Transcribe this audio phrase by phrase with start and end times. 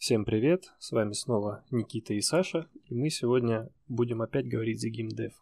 [0.00, 4.88] Всем привет, с вами снова Никита и Саша, и мы сегодня будем опять говорить за
[4.88, 5.34] геймдев.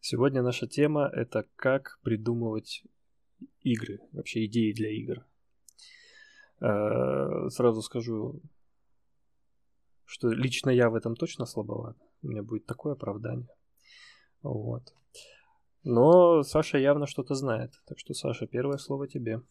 [0.00, 2.82] Сегодня наша тема— это как придумывать
[3.60, 5.22] игры, вообще идеи для игр.
[6.62, 8.40] Э, сразу скажу,
[10.06, 11.98] что лично я в этом точно слабоват.
[12.22, 13.50] У меня будет такое оправдание.
[14.40, 14.94] Вот.
[15.84, 17.74] Но Саша явно что-то знает.
[17.86, 19.42] Так что, Саша, первое слово тебе.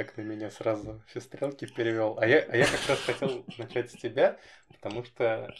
[0.00, 2.18] Так на меня сразу все стрелки перевел.
[2.18, 4.38] А я, а я как раз хотел начать с тебя,
[4.68, 5.54] потому что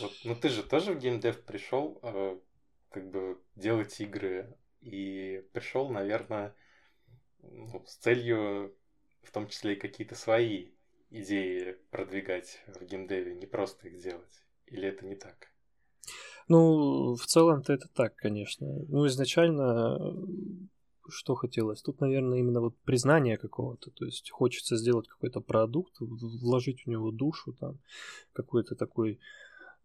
[0.00, 2.38] вот, ну ты же тоже в геймдев пришел э,
[2.90, 4.54] как бы делать игры.
[4.82, 6.54] И пришел, наверное,
[7.40, 8.76] ну, с целью
[9.22, 10.72] в том числе и какие-то свои
[11.08, 14.44] идеи продвигать в геймдеве, не просто их делать.
[14.66, 15.48] Или это не так?
[16.48, 18.66] Ну, в целом-то это так, конечно.
[18.66, 19.96] Ну, изначально
[21.08, 21.82] что хотелось?
[21.82, 23.90] Тут, наверное, именно вот признание какого-то.
[23.90, 27.78] То есть хочется сделать какой-то продукт, вложить в него душу, там,
[28.32, 29.18] какой-то такой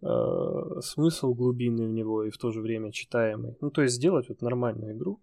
[0.02, 3.55] э, смысл глубинный в него и в то же время читаемый.
[3.62, 5.20] Ну, то есть сделать вот нормальную игру,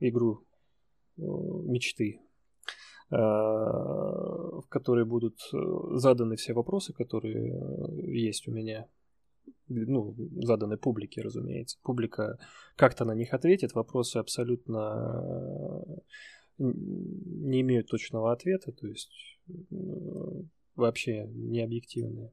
[0.00, 0.44] игру
[1.18, 2.20] э, мечты,
[3.10, 5.56] э, в которой будут э,
[5.96, 8.86] заданы все вопросы, которые э, есть у меня
[9.70, 11.78] ну, заданы публике, разумеется.
[11.82, 12.38] Публика
[12.76, 15.84] как-то на них ответит, вопросы абсолютно
[16.58, 19.38] не имеют точного ответа, то есть
[20.74, 22.32] вообще не объективные.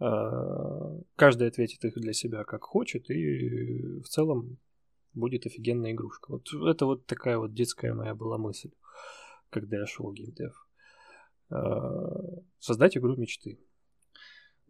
[0.00, 4.58] А, каждый ответит их для себя как хочет, и в целом
[5.14, 6.32] будет офигенная игрушка.
[6.32, 8.72] Вот это вот такая вот детская моя была мысль,
[9.50, 10.66] когда я шел в геймдев.
[12.58, 13.60] Создать игру мечты.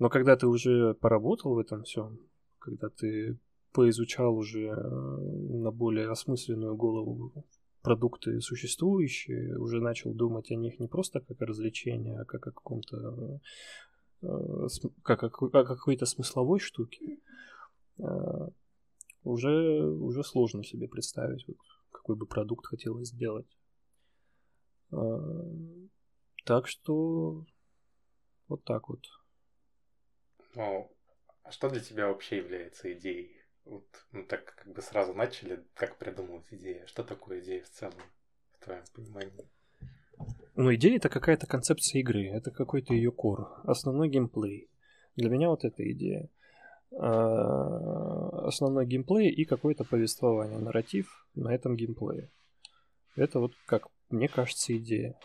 [0.03, 2.19] Но когда ты уже поработал в этом всем,
[2.59, 3.39] когда ты
[3.73, 7.33] поизучал уже э, на более осмысленную голову
[7.83, 12.51] продукты существующие, уже начал думать о них не просто как о развлечении, а как о
[12.51, 13.41] каком-то
[14.23, 14.67] э,
[15.05, 17.21] как о, о какой-то смысловой штуке,
[18.01, 18.49] э,
[19.23, 21.59] уже, уже сложно себе представить, вот,
[21.93, 23.57] какой бы продукт хотелось сделать.
[26.45, 27.47] Так что
[28.49, 29.07] вот так вот.
[30.55, 30.91] Ну,
[31.45, 33.43] а что для тебя вообще является идеей?
[33.65, 36.87] Вот мы так как бы сразу начали, как придумывать идею.
[36.87, 37.95] Что такое идея в целом,
[38.53, 39.49] в твоем понимании?
[40.55, 44.69] Ну, идея это какая-то концепция игры, это какой-то ее кор, основной геймплей.
[45.17, 46.29] Для меня вот эта идея.
[46.99, 52.31] А, основной геймплей и какое-то повествование, нарратив на этом геймплее.
[53.17, 55.19] Это вот, как мне кажется, идея.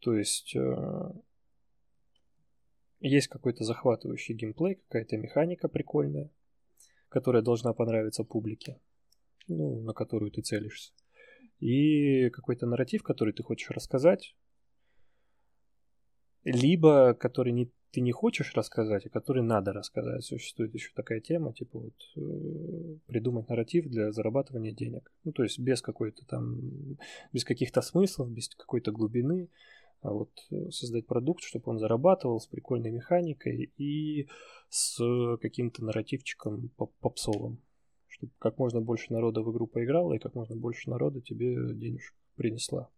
[0.00, 1.12] То есть э,
[3.02, 6.30] есть какой-то захватывающий геймплей, какая-то механика прикольная,
[7.08, 8.80] которая должна понравиться публике,
[9.48, 10.92] ну, на которую ты целишься.
[11.58, 14.34] И какой-то нарратив, который ты хочешь рассказать,
[16.44, 20.24] либо который не, ты не хочешь рассказать, а который надо рассказать.
[20.24, 25.12] Существует еще такая тема, типа вот э, придумать нарратив для зарабатывания денег.
[25.24, 26.98] Ну, то есть без какой-то там,
[27.32, 29.48] без каких-то смыслов, без какой-то глубины,
[30.02, 34.28] а вот э, создать продукт, чтобы он зарабатывал с прикольной механикой и
[34.68, 34.98] с
[35.40, 36.70] каким-то нарративчиком
[37.00, 37.62] попсовым,
[38.08, 42.14] чтобы как можно больше народа в игру поиграло и как можно больше народа тебе денежек
[42.36, 42.88] принесла.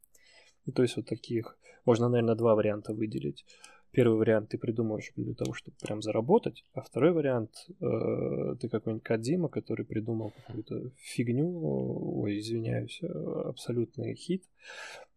[0.67, 3.45] Ну, то есть вот таких, можно, наверное, два варианта выделить.
[3.91, 9.05] Первый вариант ты придумываешь для того, чтобы прям заработать, а второй вариант э, ты какой-нибудь
[9.05, 14.43] Кадзима, который придумал какую-то фигню, ой, извиняюсь, э, абсолютный хит,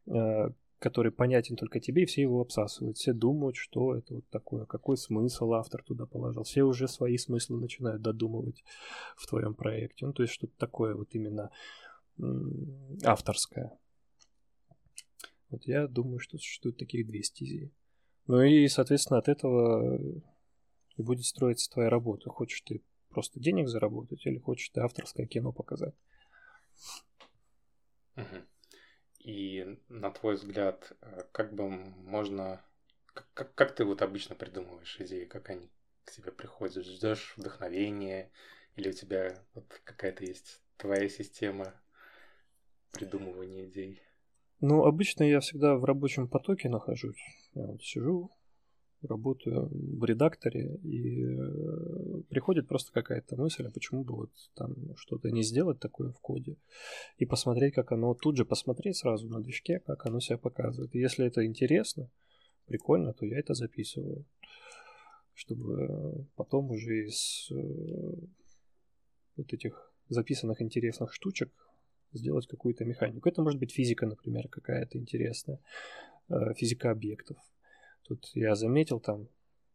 [0.06, 2.98] э, который понятен только тебе, и все его обсасывают.
[2.98, 6.44] Все думают, что это вот такое, какой смысл автор туда положил.
[6.44, 8.64] Все уже свои смыслы начинают додумывать
[9.16, 10.06] в твоем проекте.
[10.06, 11.50] Ну, то есть что-то такое вот именно
[13.04, 13.78] авторское.
[15.50, 17.72] Вот я думаю, что существует таких две стези.
[18.28, 19.98] Ну и, соответственно, от этого
[20.98, 22.30] и будет строиться твоя работа.
[22.30, 25.96] Хочешь ты просто денег заработать или хочешь ты авторское кино показать.
[28.16, 28.46] Uh-huh.
[29.28, 32.62] И на твой взгляд, э, как бы можно...
[33.34, 35.70] Как, как ты вот обычно придумываешь идеи, как они
[36.06, 36.86] к тебе приходят?
[36.86, 38.32] Ждешь вдохновения?
[38.78, 41.74] Или у тебя вот какая-то есть твоя система
[42.94, 44.02] придумывания идей?
[44.62, 47.22] Ну, обычно я всегда в рабочем потоке нахожусь.
[47.54, 48.32] Я вот сижу,
[49.08, 55.32] работаю в редакторе, и э, приходит просто какая-то мысль, а почему бы вот там что-то
[55.32, 56.58] не сделать такое в коде,
[57.18, 60.94] и посмотреть, как оно, тут же посмотреть сразу на движке, как оно себя показывает.
[60.96, 62.10] И если это интересно,
[62.68, 64.26] прикольно, то я это записываю,
[65.34, 67.56] чтобы потом уже из э,
[69.38, 71.52] вот этих записанных интересных штучек
[72.14, 73.30] сделать какую-то механику.
[73.30, 75.60] Это может быть физика, например, какая-то интересная,
[76.30, 77.38] э, физика объектов.
[78.08, 79.28] Тут я заметил, там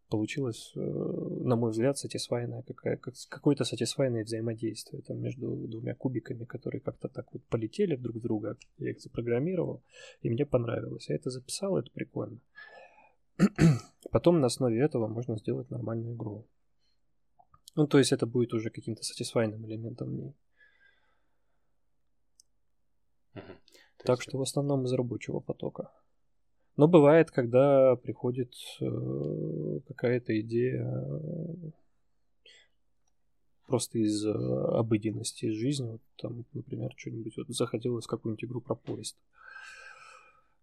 [0.08, 2.98] получилось, э, на мой взгляд, сатисфайное, какая,
[3.28, 8.56] какое-то сатисфайное взаимодействие там, между двумя кубиками, которые как-то так вот полетели друг в друга.
[8.78, 9.82] Я их запрограммировал,
[10.20, 11.08] и мне понравилось.
[11.08, 12.40] Я это записал, это прикольно.
[14.10, 16.46] Потом на основе этого можно сделать нормальную игру.
[17.74, 20.36] Ну, то есть это будет уже каким-то сатисфайным элементом в ней.
[23.34, 23.52] Угу.
[24.04, 24.28] Так есть...
[24.28, 25.90] что в основном из рабочего потока.
[26.76, 31.70] Но бывает, когда приходит э, какая-то идея э,
[33.66, 35.90] просто из э, обыденности, из жизни.
[35.92, 39.18] Вот там, например, что-нибудь вот захотелось какую-нибудь игру про поезд.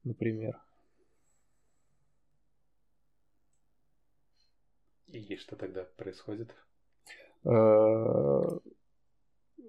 [0.03, 0.59] Например.
[5.07, 6.55] И что тогда происходит?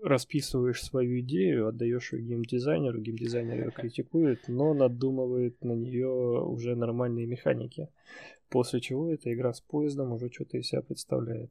[0.03, 7.27] Расписываешь свою идею, отдаешь ее геймдизайнеру, геймдизайнер ее критикует, но надумывает на нее уже нормальные
[7.27, 7.89] механики.
[8.49, 11.51] После чего эта игра с поездом уже что-то из себя представляет.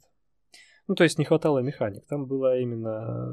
[0.87, 2.05] Ну, то есть не хватало механик.
[2.07, 3.31] Там была именно,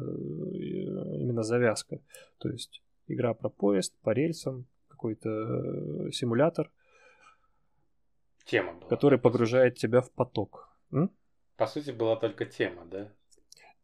[0.53, 2.01] э, именно завязка.
[2.37, 6.71] То есть игра про поезд, по рельсам, какой-то э, симулятор.
[8.45, 8.89] Тема была.
[8.89, 10.69] Который погружает тебя в поток.
[10.93, 11.11] М?
[11.57, 13.11] По сути, была только тема, да?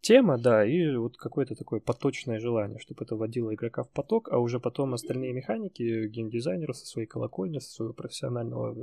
[0.03, 4.39] Тема, да, и вот какое-то такое поточное желание, чтобы это вводило игрока в поток, а
[4.39, 8.77] уже потом остальные механики геймдизайнеры со своей колокольни, со своего профессионального,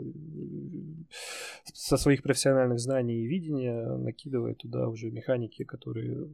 [1.73, 6.29] со своих профессиональных знаний и видения накидывает туда уже механики, которые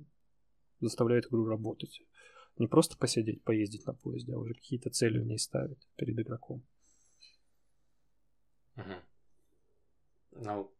[0.82, 2.04] заставляют игру работать.
[2.60, 6.64] Не просто посидеть, поездить на поезде, а уже какие-то цели в ней ставить перед игроком.
[10.31, 10.72] Ну,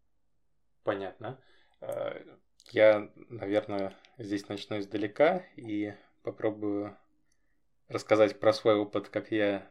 [0.84, 1.40] понятно.
[2.72, 6.98] Я, наверное, здесь начну издалека и попробую
[7.88, 9.70] рассказать про свой опыт, как я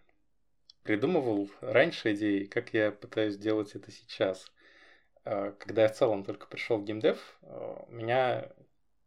[0.84, 4.52] придумывал раньше идеи, как я пытаюсь сделать это сейчас.
[5.24, 8.52] Э, когда я в целом только пришел в геймдев, э, у меня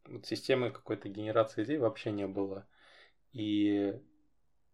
[0.05, 2.67] вот системы какой-то генерации идей вообще не было.
[3.31, 3.93] И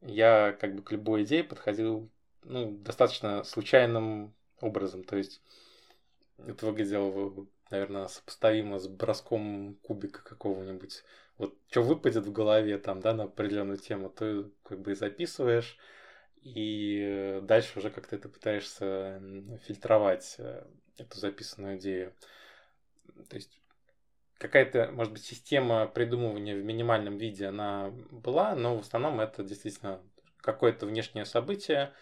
[0.01, 2.09] я как бы к любой идее подходил
[2.43, 5.03] ну, достаточно случайным образом.
[5.03, 5.41] То есть
[6.37, 11.03] это выглядело наверное, сопоставимо с броском кубика какого-нибудь.
[11.37, 15.77] Вот что выпадет в голове там, да, на определенную тему, то как бы и записываешь,
[16.41, 19.21] и дальше уже как-то это пытаешься
[19.65, 20.65] фильтровать э,
[20.97, 22.13] эту записанную идею.
[23.29, 23.59] То есть
[24.37, 30.01] какая-то, может быть, система придумывания в минимальном виде она была, но в основном это действительно
[30.37, 31.93] какое-то внешнее событие,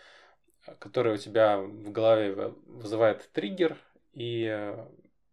[0.79, 2.33] которое у тебя в голове
[2.65, 3.77] вызывает триггер,
[4.13, 4.75] и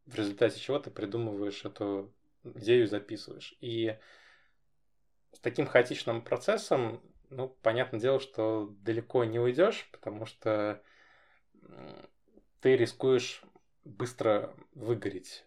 [0.09, 2.13] в результате чего ты придумываешь эту
[2.43, 3.57] идею, записываешь.
[3.61, 3.97] И
[5.33, 10.83] с таким хаотичным процессом, ну, понятное дело, что далеко не уйдешь, потому что
[12.61, 13.43] ты рискуешь
[13.85, 15.45] быстро выгореть.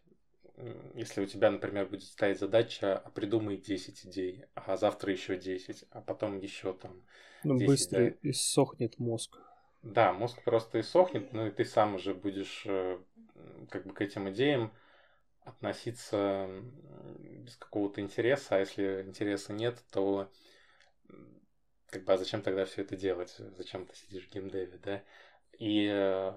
[0.94, 5.86] Если у тебя, например, будет стоять задача, а придумай 10 идей, а завтра еще 10,
[5.90, 7.02] а потом еще там.
[7.44, 8.16] Ну, 10, быстро да?
[8.22, 9.40] иссохнет мозг.
[9.82, 13.00] Да, мозг просто иссохнет, ну и ты сам уже будешь э,
[13.70, 14.74] как бы к этим идеям
[15.44, 16.50] относиться
[17.20, 20.32] без какого-то интереса, а если интереса нет, то
[21.92, 23.36] как бы, а зачем тогда все это делать?
[23.58, 25.04] Зачем ты сидишь в геймдеве, да?
[25.60, 26.32] И э,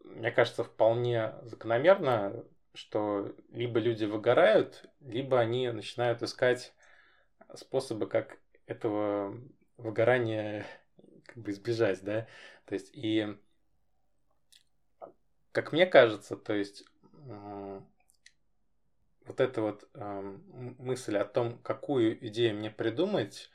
[0.00, 2.44] мне кажется, вполне закономерно,
[2.74, 6.74] что либо люди выгорают, либо они начинают искать
[7.54, 9.40] способы, как этого
[9.78, 10.66] выгорания
[11.24, 12.26] как бы избежать, да?
[12.66, 13.34] То есть и
[15.58, 16.84] как мне кажется, то есть
[19.26, 19.88] вот эта вот
[20.78, 23.50] мысль о том, какую идею мне придумать,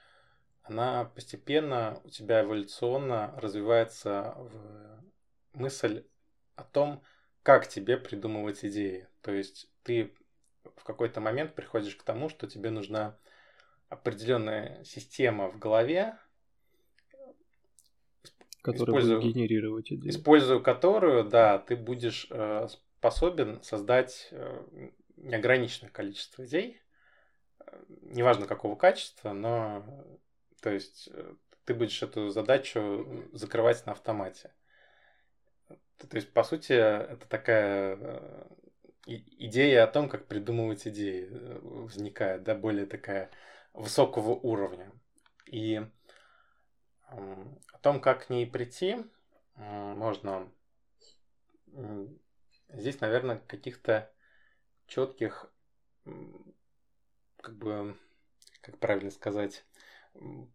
[0.63, 5.01] она постепенно у тебя эволюционно развивается в
[5.53, 6.05] мысль
[6.57, 7.01] о том,
[7.41, 9.07] как тебе придумывать идеи.
[9.21, 10.13] То есть ты
[10.75, 13.17] в какой-то момент приходишь к тому, что тебе нужна
[13.87, 16.17] определенная система в голове,
[18.63, 20.09] Которая используя, будет генерировать идеи.
[20.09, 22.67] Используя которую, да, ты будешь э,
[22.97, 26.81] способен создать э, неограниченное количество идей,
[28.01, 29.85] неважно какого качества, но
[30.61, 34.51] то есть э, ты будешь эту задачу закрывать на автомате.
[35.97, 38.47] То есть, по сути, это такая э,
[39.05, 43.29] идея о том, как придумывать идеи э, возникает, да, более такая
[43.73, 44.91] высокого уровня.
[45.47, 45.81] И
[47.83, 48.97] том, как к ней прийти,
[49.55, 50.49] можно
[52.69, 54.11] здесь, наверное, каких-то
[54.87, 55.51] четких,
[57.41, 57.97] как бы,
[58.61, 59.63] как правильно сказать,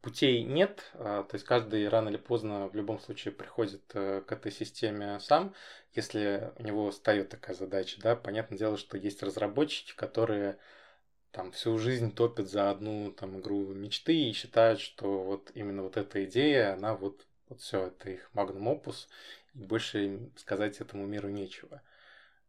[0.03, 4.31] путей нет, а, то есть каждый рано или поздно в любом случае приходит э, к
[4.31, 5.53] этой системе сам,
[5.95, 10.59] если у него встает такая задача, да, понятное дело, что есть разработчики, которые
[11.31, 15.97] там всю жизнь топят за одну там игру мечты и считают, что вот именно вот
[15.97, 19.09] эта идея, она вот, вот все, это их магнум опус,
[19.55, 21.83] и больше сказать этому миру нечего.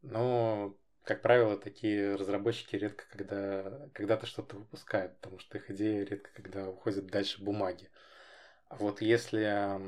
[0.02, 6.30] Но как правило, такие разработчики редко когда когда-то что-то выпускают, потому что их идеи редко
[6.34, 7.90] когда уходят дальше бумаги.
[8.70, 9.80] А вот если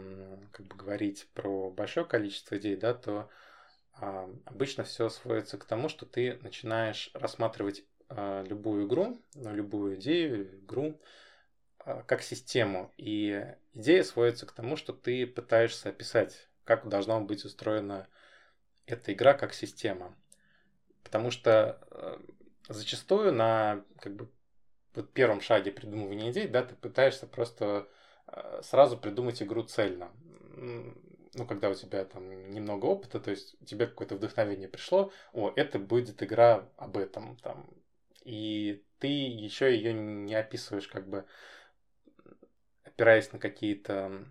[0.51, 3.29] как бы говорить про большое количество идей, да, то
[3.93, 7.83] а, обычно все сводится к тому, что ты начинаешь рассматривать
[8.47, 10.99] любую игру, любую идею, игру
[11.79, 12.91] а, как систему.
[12.97, 18.07] И идея сводится к тому, что ты пытаешься описать, как должна быть устроена
[18.85, 20.15] эта игра как система.
[21.03, 22.17] Потому что э,
[22.69, 24.29] зачастую на как бы,
[25.13, 27.87] первом шаге придумывания идей, да, ты пытаешься просто
[28.27, 30.11] э, сразу придумать игру цельно.
[31.33, 35.79] Ну, когда у тебя там немного опыта, то есть тебе какое-то вдохновение пришло, о, это
[35.79, 37.69] будет игра об этом, там,
[38.23, 41.25] и ты еще ее не описываешь, как бы
[42.83, 44.25] опираясь на какие-то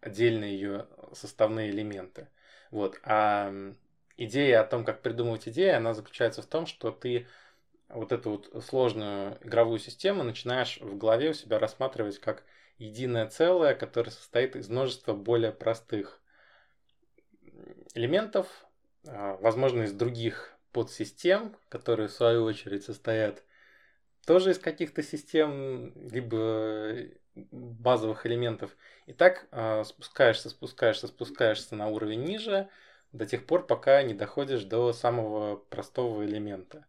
[0.00, 2.28] отдельные ее составные элементы.
[2.70, 3.00] Вот.
[3.02, 3.52] А
[4.16, 7.26] идея о том, как придумывать идеи, она заключается в том, что ты
[7.88, 12.44] вот эту вот сложную игровую систему начинаешь в голове у себя рассматривать как
[12.78, 16.20] единое целое, которое состоит из множества более простых
[17.94, 18.66] элементов,
[19.06, 23.42] а, возможно, из других подсистем, которые в свою очередь состоят
[24.26, 26.94] тоже из каких-то систем, либо
[27.34, 28.76] базовых элементов.
[29.06, 32.68] И так а, спускаешься, спускаешься, спускаешься на уровень ниже–
[33.14, 36.84] до тех пор, пока не доходишь до самого простого элемента.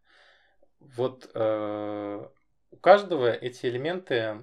[0.79, 2.27] Вот э,
[2.71, 4.41] у каждого эти элементы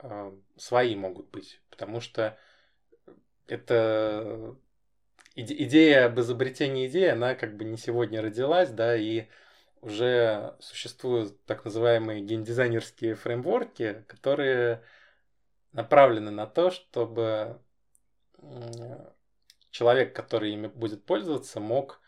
[0.00, 2.36] э, свои могут быть, потому что
[3.46, 4.56] это
[5.34, 9.26] идея об изобретении идеи, она как бы не сегодня родилась, да, и
[9.80, 14.82] уже существуют так называемые геймдизайнерские фреймворки, которые
[15.72, 17.60] направлены на то, чтобы
[19.70, 22.00] человек, который ими будет пользоваться, мог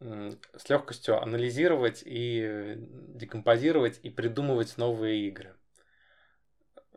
[0.00, 5.56] с легкостью анализировать и декомпозировать и придумывать новые игры.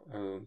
[0.05, 0.41] Э,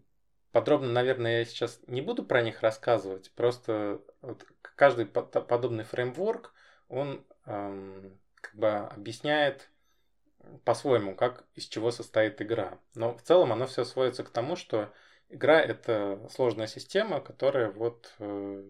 [0.52, 6.52] подробно, наверное, я сейчас не буду про них рассказывать, просто вот каждый подобный фреймворк,
[6.88, 9.68] он эм, как бы объясняет
[10.64, 12.78] по-своему, как из чего состоит игра.
[12.94, 14.92] Но в целом оно все сводится к тому, что
[15.28, 18.64] игра это сложная система, которая вот э,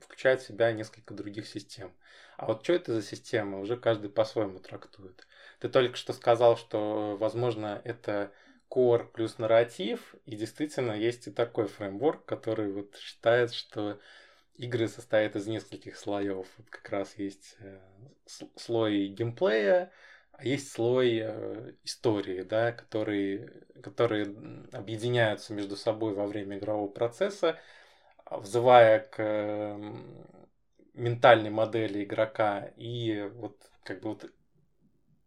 [0.00, 1.92] включает в себя несколько других систем.
[2.36, 5.26] А вот что это за система, уже каждый по-своему трактует.
[5.60, 8.32] Ты только что сказал, что, возможно, это
[8.70, 14.00] core плюс нарратив, и действительно есть и такой фреймворк, который вот считает, что
[14.56, 16.46] игры состоят из нескольких слоев.
[16.56, 17.80] Вот как раз есть э,
[18.56, 19.90] слой геймплея,
[20.32, 24.34] а есть слой э, истории, да, которые, которые
[24.72, 27.58] объединяются между собой во время игрового процесса,
[28.30, 29.78] взывая к
[30.94, 34.30] ментальной модели игрока и вот как бы вот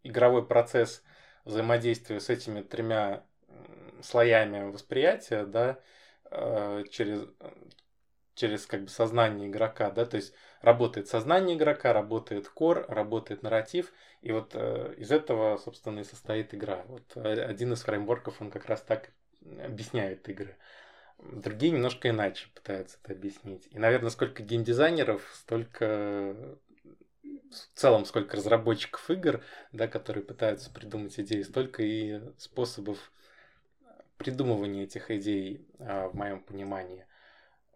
[0.02, 1.02] игровой процесс
[1.44, 3.22] взаимодействия с этими тремя
[4.02, 5.78] слоями восприятия, да,
[6.30, 7.28] э, через,
[8.38, 13.92] через как бы сознание игрока, да, то есть работает сознание игрока, работает кор, работает нарратив,
[14.22, 16.84] и вот э, из этого, собственно, и состоит игра.
[16.86, 19.10] Вот э, один из фреймворков, он как раз так
[19.64, 20.56] объясняет игры.
[21.18, 23.68] Другие немножко иначе пытаются это объяснить.
[23.72, 26.36] И, наверное, сколько геймдизайнеров, столько
[27.50, 29.42] в целом сколько разработчиков игр,
[29.72, 33.10] да, которые пытаются придумать идеи, столько и способов
[34.16, 37.06] придумывания этих идей, а, в моем понимании.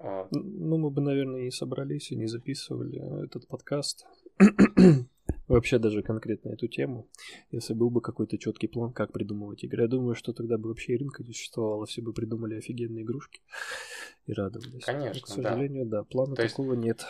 [0.05, 4.05] А, ну, мы бы, наверное, и собрались, и не записывали этот подкаст
[5.47, 7.09] вообще даже конкретно эту тему,
[7.53, 9.83] если был бы какой-то четкий план, как придумывать игры.
[9.83, 13.43] Я думаю, что тогда бы вообще и рынка не существовало, все бы придумали офигенные игрушки
[14.27, 14.85] и радовались.
[14.85, 17.07] Конечно, Но, К сожалению, да, да плана То такого нет.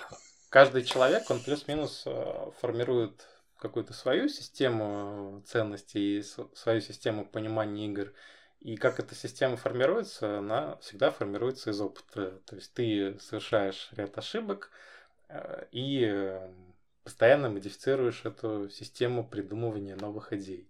[0.51, 6.23] Каждый человек, он плюс-минус э, формирует какую-то свою систему ценностей и
[6.55, 8.13] свою систему понимания игр.
[8.63, 12.41] И как эта система формируется, она всегда формируется из опыта.
[12.47, 14.71] То есть ты совершаешь ряд ошибок,
[15.29, 16.49] э, и э,
[17.03, 20.69] постоянно модифицируешь эту систему придумывания новых идей.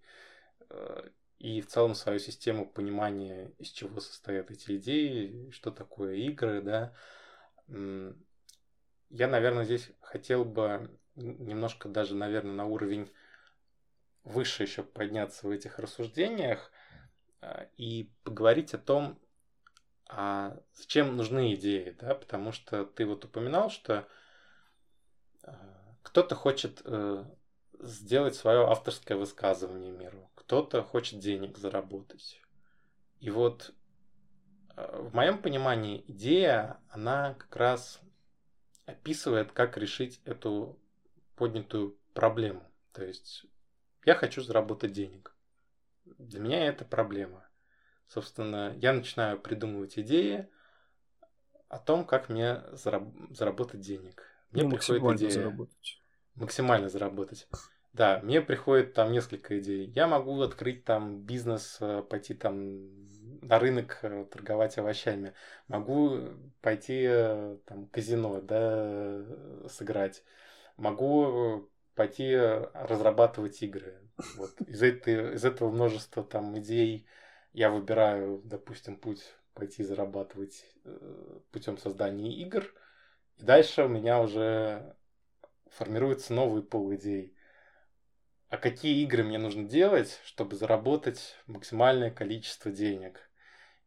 [0.71, 1.07] Э,
[1.37, 6.93] и в целом свою систему понимания, из чего состоят эти идеи, что такое игры, да.
[7.67, 13.11] Я, наверное, здесь хотел бы немножко даже, наверное, на уровень
[14.23, 16.71] выше еще подняться в этих рассуждениях.
[17.43, 19.19] Э, и поговорить о том,
[20.07, 24.07] а зачем нужны идеи, да, потому что ты вот упоминал, что
[25.43, 25.51] э,
[26.03, 27.25] кто-то хочет э,
[27.79, 32.41] сделать свое авторское высказывание миру, кто-то хочет денег заработать.
[33.19, 33.73] И вот
[34.75, 38.01] в моем понимании идея, она как раз
[38.85, 40.79] описывает, как решить эту
[41.35, 42.63] поднятую проблему.
[42.91, 43.45] То есть
[44.05, 45.32] я хочу заработать денег.
[46.27, 47.47] Для меня это проблема.
[48.07, 50.47] Собственно, я начинаю придумывать идеи
[51.69, 54.23] о том, как мне зараб- заработать денег.
[54.51, 56.01] Мне ну, приходит максимально идея заработать.
[56.35, 57.47] максимально заработать.
[57.93, 59.85] Да, мне приходит там несколько идей.
[59.87, 63.05] Я могу открыть там бизнес, э, пойти там
[63.41, 65.33] на рынок э, торговать овощами.
[65.67, 66.19] Могу
[66.61, 69.23] пойти э, там казино, да,
[69.69, 70.23] сыграть.
[70.75, 74.01] Могу пойти разрабатывать игры.
[74.35, 77.05] Вот из, этой, из этого множества там идей
[77.51, 79.23] я выбираю, допустим, путь
[79.53, 80.65] пойти зарабатывать
[81.51, 82.65] путем создания игр.
[83.37, 84.95] И дальше у меня уже
[85.69, 87.35] формируется новый пол идей
[88.53, 93.27] а какие игры мне нужно делать, чтобы заработать максимальное количество денег.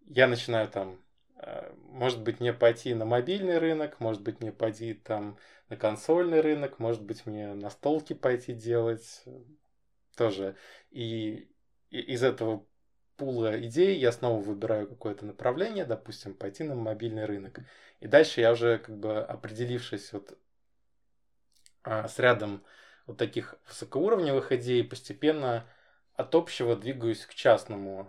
[0.09, 1.01] Я начинаю там,
[1.37, 6.41] э, может быть, мне пойти на мобильный рынок, может быть, мне пойти там на консольный
[6.41, 9.25] рынок, может быть, мне на столке пойти делать
[10.17, 10.57] тоже.
[10.91, 11.51] И
[11.91, 12.65] из этого
[13.17, 17.61] пула идей я снова выбираю какое-то направление, допустим, пойти на мобильный рынок.
[18.01, 20.39] И дальше я уже как бы определившись вот
[21.83, 22.63] а, с рядом
[23.07, 25.67] вот таких высокоуровневых идей, постепенно
[26.15, 28.09] от общего двигаюсь к частному,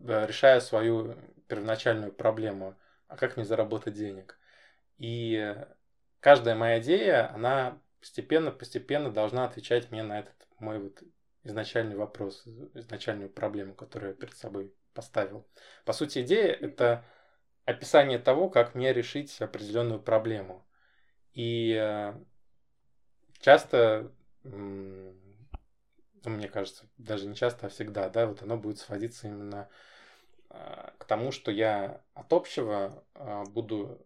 [0.00, 4.38] решая свою первоначальную проблему, а как мне заработать денег.
[4.98, 5.54] И
[6.20, 11.02] каждая моя идея, она постепенно-постепенно должна отвечать мне на этот мой вот
[11.44, 12.44] изначальный вопрос,
[12.74, 15.46] изначальную проблему, которую я перед собой поставил.
[15.84, 17.04] По сути, идея— это
[17.64, 20.66] описание того, как мне решить определенную проблему.
[21.32, 22.14] И э,
[23.40, 25.14] часто, ну,
[26.24, 29.68] мне кажется, даже не часто, а всегда, да, вот оно будет сводиться именно
[30.50, 34.04] а, к тому, что я от общего а, буду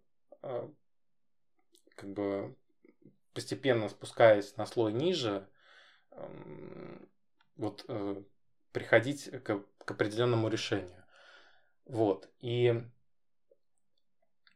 [2.03, 2.57] как бы
[3.33, 5.49] постепенно спускаясь на слой ниже,
[7.57, 8.23] вот э,
[8.73, 11.05] приходить к, к определенному решению.
[11.87, 12.29] Вот.
[12.41, 12.83] И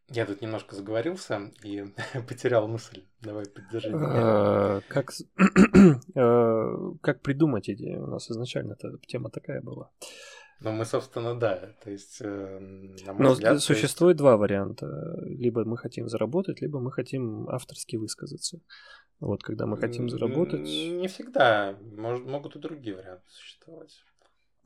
[0.09, 1.85] я тут немножко заговорился и
[2.28, 3.04] потерял мысль.
[3.20, 4.09] Давай поддержи меня.
[4.11, 5.12] А, как,
[6.16, 8.02] а, как придумать идею?
[8.02, 9.92] У нас изначально эта тема такая была.
[10.61, 11.75] Ну, мы, собственно, да.
[11.85, 12.59] То есть, э,
[13.07, 14.19] на мой Но взгляд, существует есть...
[14.19, 15.19] два варианта.
[15.25, 18.61] Либо мы хотим заработать, либо мы хотим авторски высказаться.
[19.21, 20.61] Вот, когда мы хотим заработать...
[20.61, 21.77] Не всегда.
[21.97, 24.05] Может, могут и другие варианты существовать.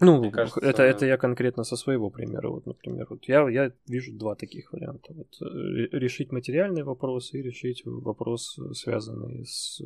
[0.01, 2.49] Ну, Мне кажется, это, это я конкретно со своего примера.
[2.49, 5.13] Вот, например, вот я, я вижу два таких варианта.
[5.13, 9.85] Вот, э, решить материальный вопрос и решить вопрос, связанный с э,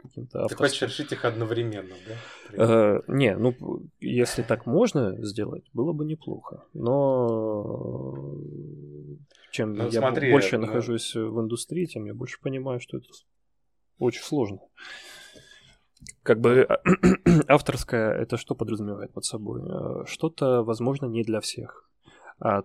[0.00, 0.56] каким-то авторским.
[0.56, 2.96] Ты хочешь решить их одновременно, да?
[2.96, 3.56] Э, не, ну,
[3.98, 6.64] если так можно сделать, было бы неплохо.
[6.72, 8.36] Но
[9.50, 10.66] чем ну, я смотри, больше ну...
[10.66, 13.08] нахожусь в индустрии, тем я больше понимаю, что это
[13.98, 14.60] очень сложно
[16.22, 16.68] как бы
[17.48, 19.62] авторское это что подразумевает под собой?
[19.62, 21.88] Э, что-то, возможно, не для всех.
[22.38, 22.64] А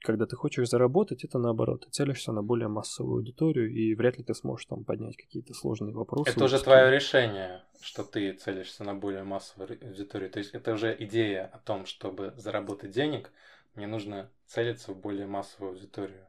[0.00, 1.84] когда ты хочешь заработать, это наоборот.
[1.84, 5.94] Ты целишься на более массовую аудиторию, и вряд ли ты сможешь там поднять какие-то сложные
[5.94, 6.30] вопросы.
[6.30, 10.30] Это уже твое решение, что ты целишься на более массовую аудиторию.
[10.30, 13.30] То есть это уже идея о том, чтобы заработать денег,
[13.74, 16.26] мне нужно целиться в более массовую аудиторию.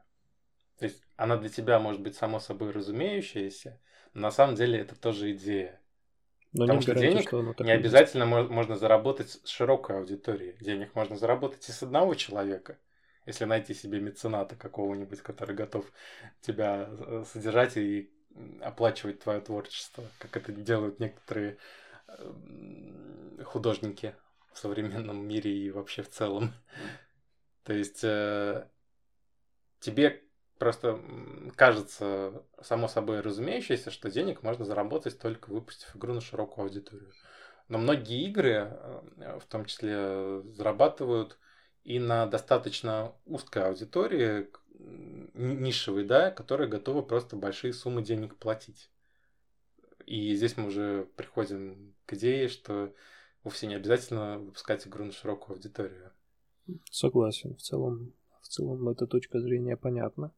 [0.78, 3.80] То есть она для тебя может быть само собой разумеющаяся,
[4.12, 5.80] но на самом деле это тоже идея.
[6.54, 8.50] Но Потому что гарантии, денег что не обязательно есть.
[8.50, 10.56] можно заработать с широкой аудиторией.
[10.60, 12.78] Денег можно заработать и с одного человека.
[13.26, 15.84] Если найти себе мецената какого-нибудь, который готов
[16.40, 18.10] тебя э, содержать и
[18.60, 21.58] оплачивать твое творчество, как это делают некоторые
[23.44, 24.14] художники
[24.52, 26.52] в современном мире и вообще в целом.
[27.64, 28.68] То есть э,
[29.80, 30.23] тебе
[30.58, 31.00] Просто
[31.56, 37.12] кажется само собой разумеющееся, что денег можно заработать только выпустив игру на широкую аудиторию.
[37.68, 41.38] Но многие игры, э, в том числе, зарабатывают
[41.82, 44.48] и на достаточно узкой аудитории,
[45.34, 48.90] нишевой, да, которая готова просто большие суммы денег платить.
[50.06, 52.92] И здесь мы уже приходим к идее, что
[53.42, 56.12] вовсе не обязательно выпускать игру на широкую аудиторию.
[56.90, 57.56] Согласен.
[57.56, 60.32] В целом, в целом эта точка зрения понятна.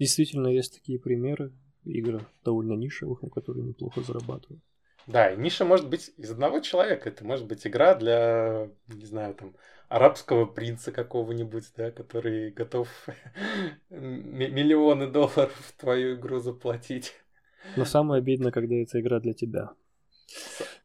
[0.00, 1.52] Действительно, есть такие примеры
[1.84, 4.62] игр довольно нишевых, на которые неплохо зарабатывают.
[5.06, 7.10] Да, и ниша может быть из одного человека.
[7.10, 9.54] Это может быть игра для, не знаю, там,
[9.88, 12.88] арабского принца какого-нибудь, да, который готов
[13.90, 17.12] миллионы долларов в твою игру заплатить.
[17.76, 19.74] Но самое обидно, когда это игра для тебя.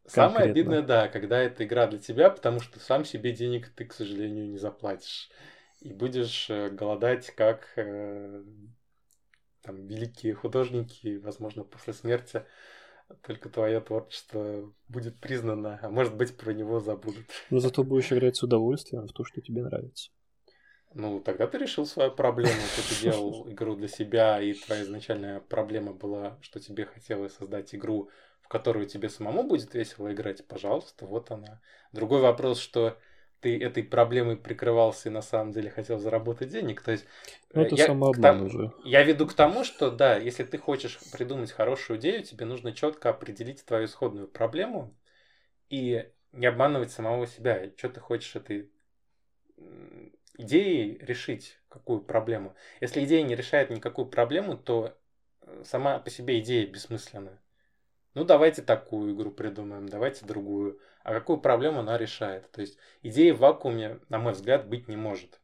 [0.05, 3.93] Самое обидное, да, когда это игра для тебя, потому что сам себе денег ты, к
[3.93, 5.29] сожалению, не заплатишь.
[5.79, 8.43] И будешь э, голодать, как э,
[9.65, 12.43] там, великие художники, возможно, после смерти
[13.21, 17.25] только твое творчество будет признано, а может быть, про него забудут.
[17.49, 20.11] Но зато будешь играть с удовольствием в то, что тебе нравится.
[20.93, 25.93] Ну, тогда ты решил свою проблему, ты делал игру для себя, и твоя изначальная проблема
[25.93, 28.09] была, что тебе хотелось создать игру,
[28.41, 31.61] в которую тебе самому будет весело играть, пожалуйста, вот она.
[31.91, 32.97] Другой вопрос, что
[33.45, 36.81] ты этой проблемой прикрывался и на самом деле хотел заработать денег.
[36.81, 37.05] То есть
[37.53, 38.71] ну, это я, самообман тому, уже.
[38.83, 43.11] Я веду к тому, что да, если ты хочешь придумать хорошую идею, тебе нужно четко
[43.11, 44.97] определить твою исходную проблему
[45.69, 47.69] и не обманывать самого себя.
[47.77, 48.71] Что ты хочешь этой
[50.39, 52.55] идеей решить, какую проблему.
[52.81, 54.97] Если идея не решает никакую проблему, то
[55.41, 57.39] э, сама по себе идея бессмысленная.
[58.15, 60.79] Ну, давайте такую игру придумаем, давайте другую.
[61.05, 62.51] А какую проблему она решает?
[62.51, 65.39] То есть идеи в вакууме, на мой взгляд, быть не может.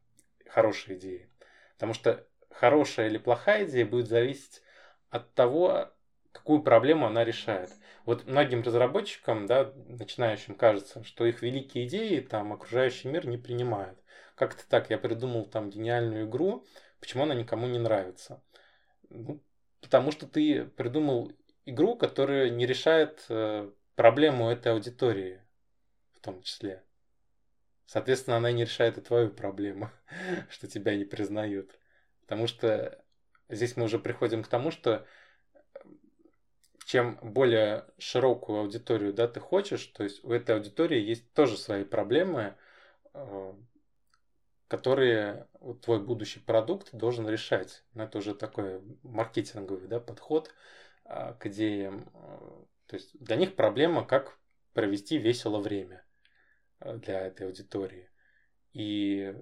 [0.49, 1.29] Хорошей идеи.
[1.75, 4.63] Потому что хорошая или плохая идея будет зависеть
[5.11, 5.93] от того,
[6.31, 7.69] какую проблему она решает.
[8.05, 13.99] Вот многим разработчикам, да, начинающим кажется, что их великие идеи там окружающий мир не принимают.
[14.33, 16.65] Как-то так, я придумал там гениальную игру,
[16.99, 18.41] почему она никому не нравится?
[19.09, 19.39] Ну,
[19.79, 21.31] потому что ты придумал
[21.67, 25.40] игру, которая не решает э, проблему этой аудитории
[26.21, 26.83] в том числе.
[27.87, 29.89] Соответственно, она не решает и твою проблему,
[30.49, 31.79] что тебя не признают.
[32.21, 33.03] Потому что
[33.49, 35.05] здесь мы уже приходим к тому, что
[36.85, 41.83] чем более широкую аудиторию да, ты хочешь, то есть у этой аудитории есть тоже свои
[41.83, 42.55] проблемы,
[43.13, 43.53] э,
[44.67, 45.47] которые
[45.81, 47.83] твой будущий продукт должен решать.
[47.95, 50.53] Но это уже такой маркетинговый да, подход.
[51.03, 52.09] А, к идеям.
[52.13, 54.37] А, то есть для них проблема, как
[54.73, 56.05] провести весело время
[56.85, 58.09] для этой аудитории.
[58.73, 59.35] И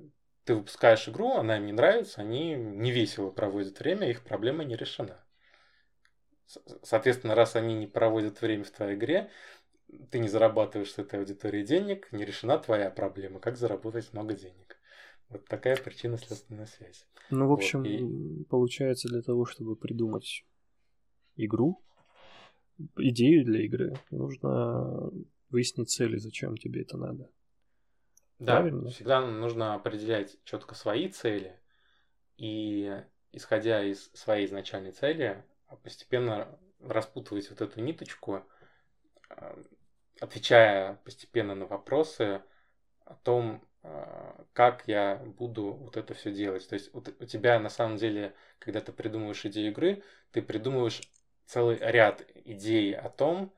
[0.44, 4.76] ты выпускаешь игру, она им не нравится, они не весело проводят время, их проблема не
[4.76, 5.24] решена.
[6.82, 9.30] Соответственно, раз они не проводят время в твоей игре,
[10.10, 14.80] ты не зарабатываешь с этой аудиторией денег, не решена твоя проблема, как заработать много денег.
[15.30, 17.08] Вот такая причинно-следственная связь.
[17.30, 18.44] Ну, в общем, вот, и...
[18.46, 20.44] получается, для того, чтобы придумать
[21.36, 21.84] игру,
[22.98, 25.12] идею для игры, нужно
[25.50, 27.30] выяснить цели, зачем тебе это надо.
[28.40, 28.90] Да, Правильно?
[28.90, 31.60] всегда нужно определять четко свои цели
[32.38, 35.44] и, исходя из своей изначальной цели,
[35.84, 36.48] постепенно
[36.80, 38.44] распутывать вот эту ниточку,
[39.30, 39.60] а,
[40.20, 42.42] отвечая постепенно на вопросы
[43.06, 46.68] о том, а, как я буду вот это все делать.
[46.68, 51.02] То есть вот у тебя на самом деле, когда ты придумываешь идею игры, ты придумываешь
[51.46, 53.54] целый ряд идей о том,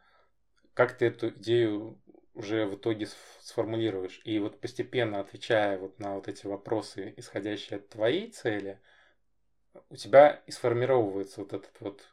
[0.73, 1.99] как ты эту идею
[2.34, 3.07] уже в итоге
[3.41, 4.21] сформулируешь.
[4.23, 8.79] И вот постепенно отвечая вот на вот эти вопросы, исходящие от твоей цели,
[9.89, 12.05] у тебя и сформировывается вот этот вот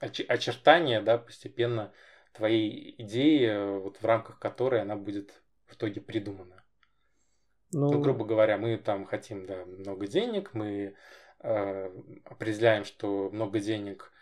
[0.00, 1.92] очертание, да, постепенно
[2.32, 6.64] твоей идеи, вот в рамках которой она будет в итоге придумана.
[7.72, 10.96] Ну, ну грубо говоря, мы там хотим, да, много денег, мы
[11.42, 11.90] Э,
[12.24, 14.12] определяем, что много денег,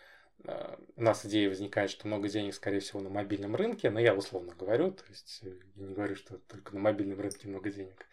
[0.96, 4.54] у нас идея возникает, что много денег, скорее всего, на мобильном рынке, но я условно
[4.54, 8.06] говорю, то есть э, я не говорю, что только на мобильном рынке много денег.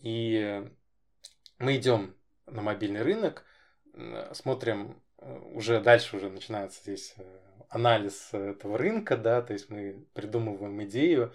[0.00, 0.62] И
[1.58, 3.44] мы идем на мобильный рынок,
[4.32, 7.14] смотрим, уже дальше уже начинается здесь
[7.68, 11.32] анализ этого рынка, да, то есть мы придумываем идею,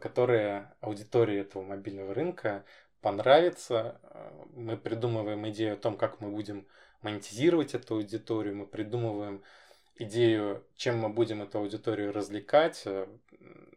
[0.00, 2.64] которая аудитория этого мобильного рынка
[3.04, 4.00] понравится.
[4.02, 6.66] Э, мы придумываем идею о том, как мы будем
[7.04, 9.42] монетизировать эту аудиторию, мы придумываем
[9.96, 13.06] идею, чем мы будем эту аудиторию развлекать, э,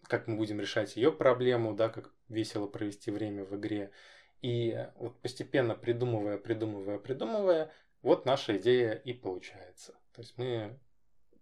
[0.03, 3.91] как мы будем решать ее проблему, да, как весело провести время в игре.
[4.41, 9.93] И вот постепенно придумывая, придумывая, придумывая, вот наша идея и получается.
[10.13, 10.79] То есть мы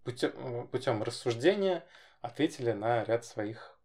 [0.04, 1.86] путем, э, путем рассуждения
[2.22, 3.78] ответили на ряд своих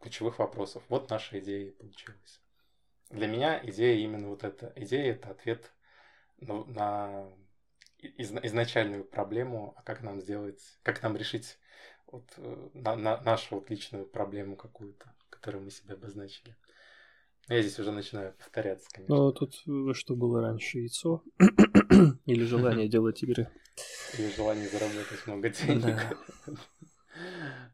[0.00, 0.84] ключевых вопросов.
[0.88, 2.40] Вот наша идея и получилась.
[3.10, 4.72] Для меня идея именно вот эта.
[4.76, 5.72] Идея это ответ
[6.40, 7.32] на, на
[7.98, 11.58] из, изначальную проблему, а как нам сделать, как нам решить
[12.06, 16.56] вот, э, на, на, нашу вот личную проблему какую-то, которую мы себе обозначили.
[17.48, 19.14] Я здесь уже начинаю повторяться, конечно.
[19.14, 21.22] Ну, тут э, что было раньше, яйцо
[22.26, 23.48] или желание делать игры?
[24.18, 26.18] Или желание заработать много денег.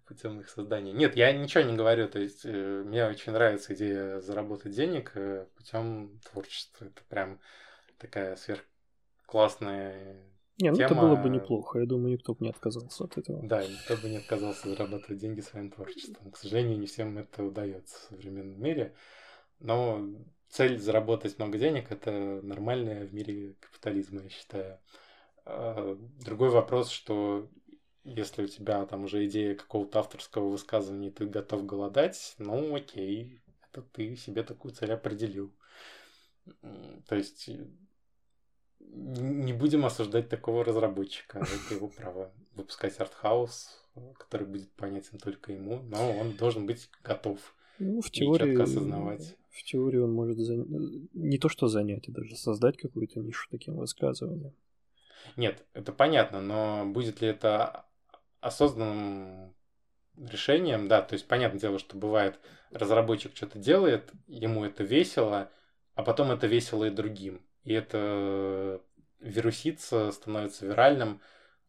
[0.07, 0.93] Путем их создания.
[0.93, 2.09] Нет, я ничего не говорю.
[2.09, 5.15] То есть э, мне очень нравится идея заработать денег
[5.57, 6.85] путем творчества.
[6.85, 7.41] Это прям
[8.03, 10.17] такая сверхклассная
[10.59, 10.87] не, ну тема...
[10.87, 11.79] это было бы неплохо.
[11.81, 13.43] Я думаю, никто бы не отказался от этого.
[13.43, 16.31] Да, никто бы не отказался зарабатывать деньги своим творчеством.
[16.31, 18.95] К сожалению, не всем это удается в современном мире.
[19.59, 20.07] Но
[20.49, 24.79] цель заработать много денег это нормальная в мире капитализма, я считаю.
[25.45, 27.49] А, другой вопрос, что
[28.05, 33.41] если у тебя там уже идея какого-то авторского высказывания, и ты готов голодать, ну окей,
[33.71, 35.53] это ты себе такую цель определил.
[37.09, 37.49] То есть
[38.93, 41.39] не будем осуждать такого разработчика.
[41.39, 43.83] Это его право выпускать артхаус,
[44.19, 47.39] который будет понятен только ему, но он должен быть готов
[47.79, 49.37] ну, в теории, осознавать.
[49.51, 51.09] В теории он может зан...
[51.15, 54.55] не то что занять, а даже создать какую-то нишу таким высказыванием.
[55.37, 57.87] Нет, это понятно, но будет ли это
[58.41, 59.55] осознанным
[60.17, 62.39] решением, да, то есть понятное дело, что бывает
[62.71, 65.51] разработчик что-то делает, ему это весело,
[65.95, 68.81] а потом это весело и другим и это
[69.21, 71.21] вирусится, становится виральным,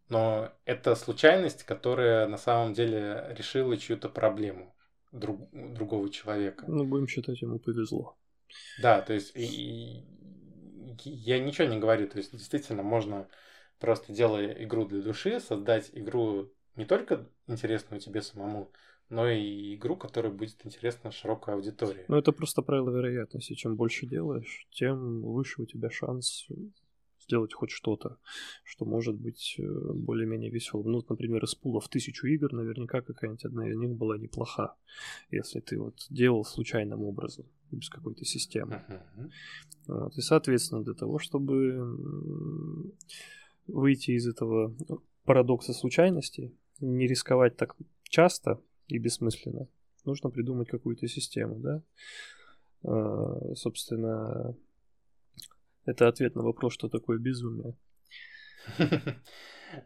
[0.09, 4.75] но это случайность, которая на самом деле решила чью-то проблему
[5.11, 6.65] друг, другого человека.
[6.67, 8.17] Ну, будем считать, ему повезло.
[8.81, 13.27] Да, то есть и, и, я ничего не говорю, то есть действительно можно
[13.79, 18.71] просто делая игру для души, создать игру не только интересную тебе самому,
[19.13, 22.05] но и игру, которая будет интересна широкой аудитории.
[22.07, 23.53] Ну, это просто правило вероятности.
[23.53, 26.47] Чем больше делаешь, тем выше у тебя шанс
[27.19, 28.17] сделать хоть что-то,
[28.63, 30.91] что может быть э, более-менее веселым.
[30.91, 34.75] Ну, например, из пула в тысячу игр наверняка какая-нибудь одна из них была неплоха,
[35.31, 38.83] если ты вот делал случайным образом, без какой-то системы.
[38.89, 39.31] Uh-huh.
[39.87, 40.17] Вот.
[40.17, 42.91] И, соответственно, для того, чтобы
[43.67, 44.75] выйти из этого
[45.23, 49.67] парадокса случайностей, не рисковать так часто, и бессмысленно.
[50.05, 51.81] Нужно придумать какую-то систему, да?
[52.83, 54.55] А, собственно,
[55.85, 57.75] это ответ на вопрос, что такое безумие.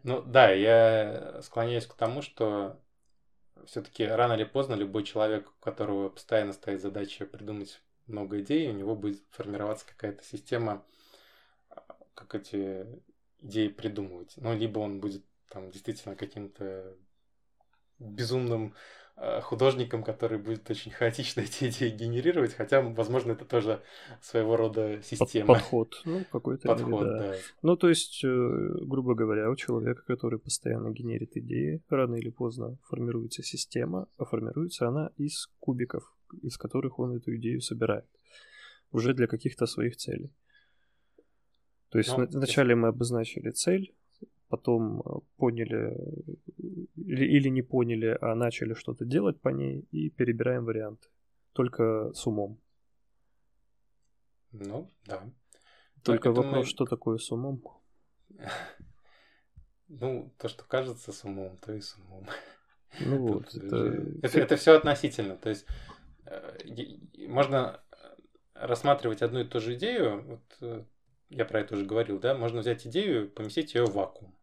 [0.02, 2.78] Ну да, я склоняюсь к тому, что
[3.64, 8.74] все-таки рано или поздно любой человек, у которого постоянно стоит задача придумать много идей, у
[8.74, 10.84] него будет формироваться какая-то система,
[12.14, 12.86] как эти
[13.40, 14.34] идеи придумывать.
[14.36, 16.96] Ну, либо он будет там действительно каким-то
[17.98, 18.74] безумным
[19.16, 23.82] э, художником, который будет очень хаотично эти идеи генерировать, хотя, возможно, это тоже
[24.20, 25.54] своего рода система.
[25.54, 26.68] Подход, ну, какой-то.
[26.68, 27.30] Подход, мере, да.
[27.32, 27.36] да.
[27.62, 28.28] Ну, то есть, э,
[28.82, 34.88] грубо говоря, у человека, который постоянно генерит идеи, рано или поздно формируется система, а формируется
[34.88, 38.06] она из кубиков, из которых он эту идею собирает,
[38.92, 40.32] уже для каких-то своих целей.
[41.90, 43.94] То есть, ну, вначале мы обозначили цель,
[44.48, 45.96] потом э, поняли
[46.96, 51.08] или, или не поняли, а начали что-то делать по ней и перебираем варианты.
[51.52, 52.60] Только с умом.
[54.52, 55.22] Ну, да.
[56.02, 56.70] Только вопрос, мы...
[56.70, 57.62] что такое с умом?
[59.90, 62.26] Ну, то, что кажется с умом, то и с умом.
[63.00, 63.76] Ну вот, это...
[64.22, 65.34] Это, это все относительно.
[65.36, 65.64] То есть
[66.26, 66.58] э,
[67.26, 67.80] можно
[68.52, 70.84] рассматривать одну и ту же идею, вот э,
[71.30, 74.34] я про это уже говорил, да, можно взять идею, поместить ее в вакуум.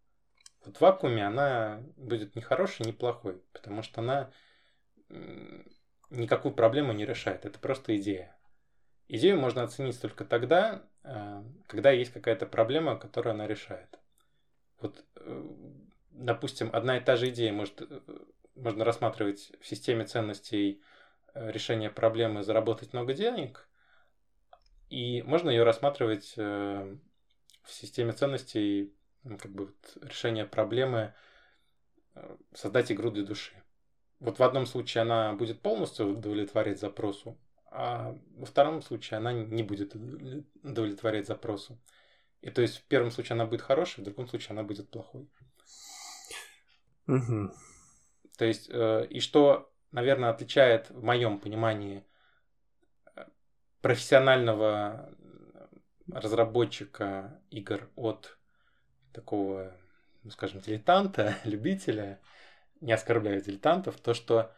[0.65, 4.31] Вот в вакууме она будет не хорошей, не плохой, потому что она
[6.09, 7.45] никакую проблему не решает.
[7.45, 8.35] Это просто идея.
[9.07, 13.99] Идею можно оценить только тогда, э, когда есть какая-то проблема, которую она решает.
[14.79, 15.43] Вот, э,
[16.09, 18.01] допустим, одна и та же идея может, э,
[18.55, 20.81] можно рассматривать в системе ценностей
[21.35, 23.67] решения проблемы заработать много денег,
[24.89, 26.97] и можно ее рассматривать в
[27.67, 28.94] системе ценностей
[29.39, 31.13] как бы вот решение проблемы
[32.13, 33.53] э, создать игру для души.
[34.19, 37.37] Вот в одном случае она будет полностью удовлетворять запросу,
[37.71, 39.95] а во втором случае она не будет
[40.63, 41.81] удовлетворять запросу.
[42.41, 45.27] И то есть в первом случае она будет хорошей, в другом случае она будет плохой.
[47.07, 47.51] Угу.
[48.37, 52.05] То есть, э, и что, наверное, отличает в моем понимании
[53.15, 53.25] э,
[53.81, 55.13] профессионального
[56.07, 58.37] разработчика игр от
[59.15, 59.73] такого,
[60.23, 62.19] ну, скажем, дилетанта, любителя,
[62.81, 64.51] не оскорбляю дилетантов, то, что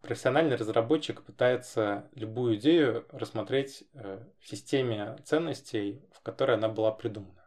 [0.00, 7.44] профессиональный разработчик пытается любую идею рассмотреть э, в системе ценностей, в которой она была придумана.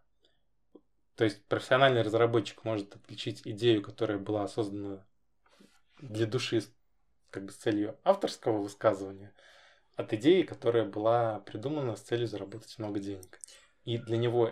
[1.15, 5.05] То есть профессиональный разработчик может отличить идею, которая была создана
[5.99, 6.63] для души
[7.29, 9.33] как бы с целью авторского высказывания,
[9.95, 13.39] от идеи, которая была придумана с целью заработать много денег.
[13.85, 14.51] И для него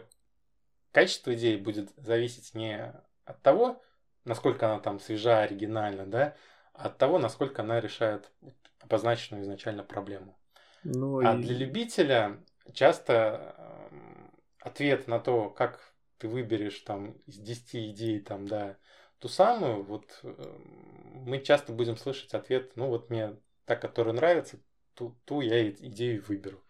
[0.92, 2.94] качество идеи будет зависеть не
[3.26, 3.82] от того,
[4.26, 6.36] насколько она там свежа, оригинальна, да,
[6.74, 8.32] а от того, насколько она решает
[8.80, 10.38] обозначенную изначально проблему.
[10.84, 11.42] Ну, а и...
[11.42, 13.56] для любителя часто
[13.92, 18.78] эм, ответ на то, как ты выберешь там из 10 идей там, да,
[19.20, 24.60] ту самую, вот эм, мы часто будем слышать ответ, ну вот мне та, которая нравится,
[24.96, 26.64] ту, ту я идею выберу.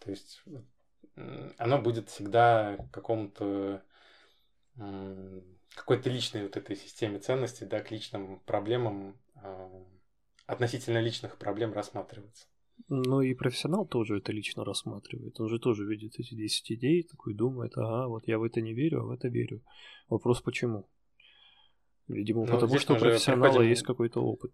[0.00, 0.42] То есть
[1.58, 3.82] оно будет всегда какому-то
[5.74, 9.84] какой-то личной вот этой системе ценностей, да, к личным проблемам, э,
[10.46, 12.46] относительно личных проблем рассматриваться.
[12.88, 15.38] Ну и профессионал тоже это лично рассматривает.
[15.38, 18.72] Он же тоже видит эти 10 идей, такой думает, ага, вот я в это не
[18.72, 19.62] верю, а в это верю.
[20.08, 20.88] Вопрос почему?
[22.08, 24.52] Видимо, ну, потому что у профессионала приходим, есть какой-то опыт.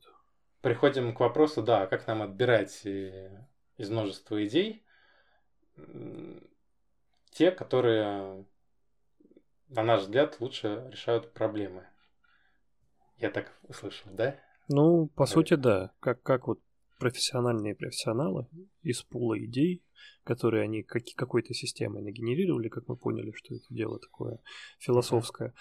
[0.60, 3.46] Приходим к вопросу, да, как нам отбирать э,
[3.78, 4.84] из множества идей
[7.36, 8.46] те, которые,
[9.68, 11.86] на наш взгляд, лучше решают проблемы.
[13.18, 14.40] Я так услышал, да?
[14.68, 15.32] Ну, по Давай.
[15.34, 15.92] сути, да.
[16.00, 16.60] Как, как вот
[16.98, 18.48] профессиональные профессионалы
[18.82, 19.84] из пула идей,
[20.24, 24.40] которые они как, какой-то системой нагенерировали, как мы поняли, что это дело такое
[24.78, 25.52] философское.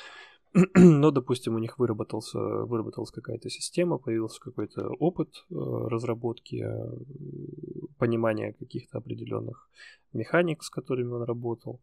[0.74, 8.54] Но, допустим, у них выработался, выработалась какая-то система, появился какой-то опыт э, разработки, э, понимания
[8.54, 9.70] каких-то определенных
[10.14, 11.82] механик, с которыми он работал,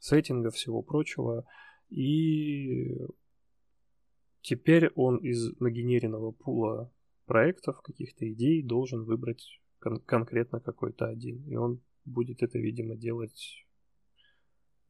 [0.00, 1.44] сеттинга, всего прочего.
[1.90, 2.96] И
[4.40, 6.90] теперь он из нагенеренного пула
[7.26, 11.44] проектов, каких-то идей должен выбрать кон- конкретно какой-то один.
[11.46, 13.66] И он будет это, видимо, делать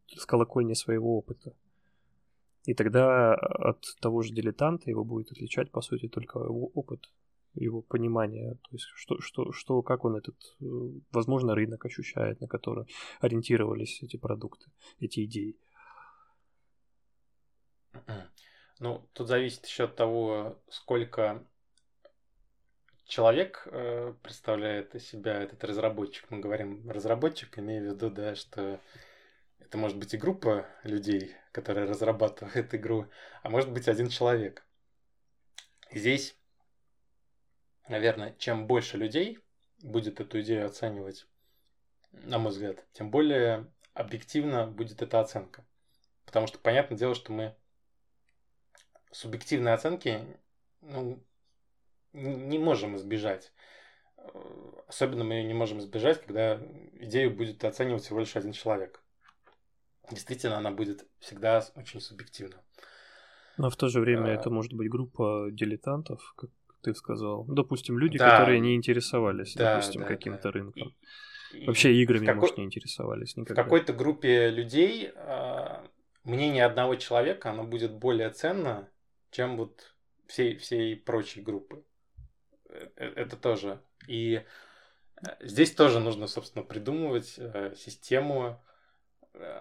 [0.07, 1.53] с колокольни своего опыта.
[2.65, 7.11] И тогда от того же дилетанта его будет отличать, по сути, только его опыт,
[7.55, 10.65] его понимание, то есть что, что, что как он этот, э,
[11.13, 12.87] возможно, рынок ощущает, на который
[13.21, 15.57] ориентировались эти продукты, эти идеи.
[18.81, 21.47] Ну, тут зависит еще от того, сколько
[23.07, 26.31] человек э, представляет из себя этот разработчик.
[26.31, 28.81] Мы говорим разработчик, имея в виду, да, что
[29.75, 33.09] это может быть и группа людей, которая разрабатывает игру,
[33.43, 34.65] а может быть один человек.
[35.91, 36.37] Здесь,
[37.89, 39.41] наверное, чем больше людей
[39.83, 41.27] будет эту идею оценивать,
[42.13, 45.67] на мой взгляд, тем более объективно будет эта оценка.
[46.25, 47.57] Потому что понятное дело, что мы
[49.11, 50.25] субъективной оценки
[50.83, 51.21] ну,
[52.13, 53.53] не можем избежать.
[54.87, 56.61] Особенно мы ее не можем избежать, когда
[56.93, 59.04] идею будет оценивать всего лишь один человек.
[60.11, 62.63] Действительно, она будет всегда очень субъективна.
[63.57, 64.35] Но в то же время а...
[64.35, 66.51] это может быть группа дилетантов, как
[66.83, 67.45] ты сказал.
[67.45, 68.39] Допустим, люди, да.
[68.39, 70.51] которые не интересовались, да, допустим, да, каким-то да.
[70.51, 70.95] рынком.
[71.55, 72.41] И, Вообще играми, какой...
[72.41, 73.63] может, не интересовались никогда.
[73.63, 75.87] В какой-то группе людей э,
[76.25, 78.89] мнение одного человека, оно будет более ценно,
[79.31, 79.95] чем вот
[80.27, 81.85] всей, всей прочей группы.
[82.69, 83.81] Э, э, это тоже.
[84.09, 84.43] И
[85.23, 87.39] э, здесь тоже нужно, собственно, придумывать
[87.77, 88.63] систему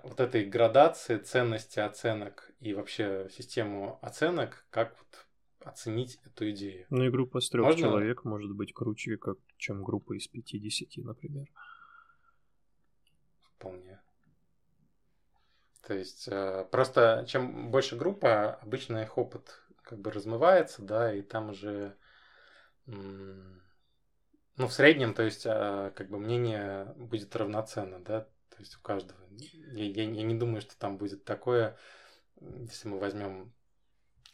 [0.04, 5.26] вот этой градации ценности оценок и вообще систему оценок, как вот
[5.68, 6.86] оценить эту идею.
[6.90, 7.82] Ну и группа с трех Можно...
[7.82, 11.48] человек может быть круче, как, чем группа из 50, например.
[13.42, 14.02] Вполне.
[15.88, 16.30] То есть
[16.72, 21.96] просто чем больше группа, обычно их опыт как бы размывается, да, и там уже
[24.56, 28.80] ну, в среднем, то есть, а, как бы мнение будет равноценно, да, то есть у
[28.82, 29.20] каждого.
[29.32, 31.76] Я, я, я не думаю, что там будет такое,
[32.40, 33.52] если мы возьмем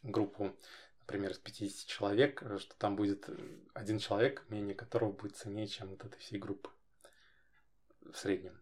[0.03, 0.55] группу,
[1.01, 3.29] например, из 50 человек, что там будет
[3.73, 6.69] один человек, мнение которого будет ценнее, чем вот этой всей группы
[8.01, 8.59] в среднем.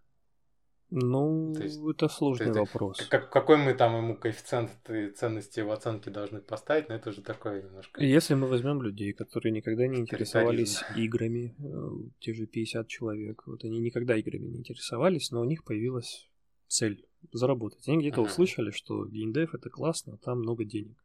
[0.90, 3.06] Ну, есть, это сложный есть, вопрос.
[3.10, 4.72] Как, какой мы там ему коэффициент
[5.16, 8.02] ценности его оценки должны поставить, но это уже такое немножко.
[8.02, 13.66] Если мы возьмем людей, которые никогда не интересовались играми, э, те же 50 человек, вот
[13.66, 16.30] они никогда играми не интересовались, но у них появилась
[16.68, 17.86] цель заработать.
[17.88, 18.30] Они где-то ага.
[18.30, 20.98] услышали, что геймдев это классно, там много денег.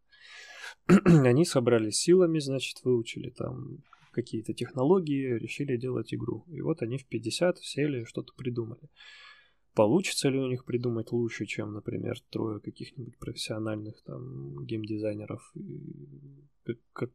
[0.86, 3.78] они собрались силами, значит, выучили там
[4.12, 6.44] какие-то технологии, решили делать игру.
[6.48, 8.90] И вот они в 50 сели, что-то придумали.
[9.74, 15.54] Получится ли у них придумать лучше, чем, например, трое каких-нибудь профессиональных там геймдизайнеров,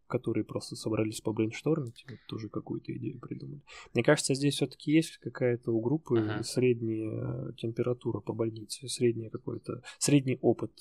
[0.08, 3.62] которые просто собрались по брейнштормить и тоже какую-то идею придумали.
[3.94, 6.44] Мне кажется, здесь все-таки есть какая-то у группы uh-huh.
[6.44, 10.72] средняя температура по больнице, средний какой-то, средний опыт,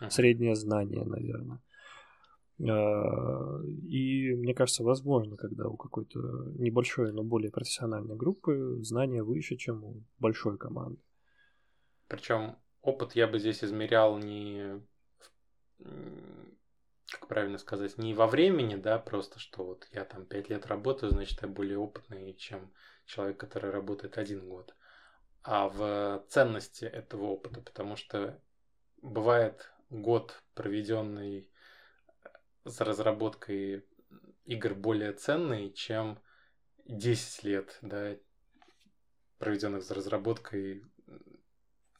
[0.00, 0.10] uh-huh.
[0.10, 1.60] среднее знание, наверное.
[2.60, 6.20] А, и мне кажется, возможно, когда у какой-то
[6.58, 11.00] небольшой, но более профессиональной группы знания выше, чем у большой команды.
[12.08, 14.82] Причем опыт я бы здесь измерял не,
[17.28, 21.40] правильно сказать, не во времени, да, просто что вот я там пять лет работаю, значит,
[21.42, 22.72] я более опытный, чем
[23.06, 24.74] человек, который работает один год,
[25.42, 28.40] а в ценности этого опыта, потому что
[29.02, 31.48] бывает год, проведенный
[32.64, 33.84] за разработкой
[34.44, 36.18] игр более ценный, чем
[36.86, 38.16] 10 лет, да,
[39.38, 40.84] проведенных за разработкой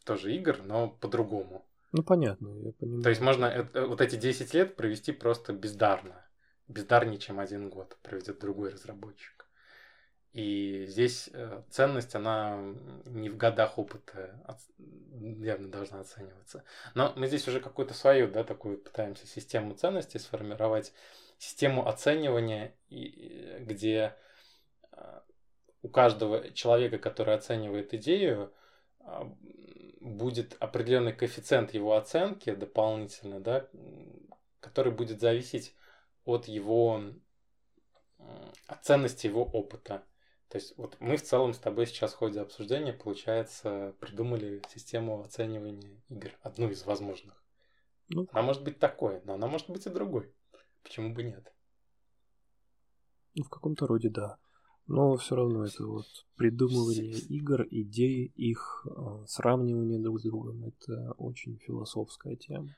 [0.04, 1.64] тоже игр, но по-другому.
[1.92, 3.02] Ну, понятно, я понимаю.
[3.02, 6.24] То есть можно это, вот эти 10 лет провести просто бездарно.
[6.66, 9.46] Бездарнее, чем один год проведет другой разработчик.
[10.32, 12.58] И здесь э, ценность, она
[13.04, 14.42] не в годах опыта
[15.20, 16.64] явно должна оцениваться.
[16.94, 20.92] Но мы здесь уже какую-то свою, да, такую пытаемся систему ценностей сформировать,
[21.38, 24.16] систему оценивания, где
[24.90, 25.20] э,
[25.82, 28.52] у каждого человека, который оценивает идею,
[29.00, 29.30] а,
[30.04, 33.68] будет определенный коэффициент его оценки дополнительно, да,
[34.60, 35.74] который будет зависеть
[36.24, 37.02] от его
[38.66, 40.04] от ценности его опыта.
[40.48, 45.22] То есть вот мы в целом с тобой сейчас в ходе обсуждения, получается, придумали систему
[45.22, 47.42] оценивания игр, одну из возможных.
[48.08, 50.32] Ну, она может быть такой, но она может быть и другой.
[50.82, 51.52] Почему бы нет?
[53.34, 54.38] Ну, в каком-то роде да.
[54.86, 56.06] Но все равно это вот
[56.36, 62.74] придумывание игр, идей, их э, сравнивание друг с другом, это очень философская тема.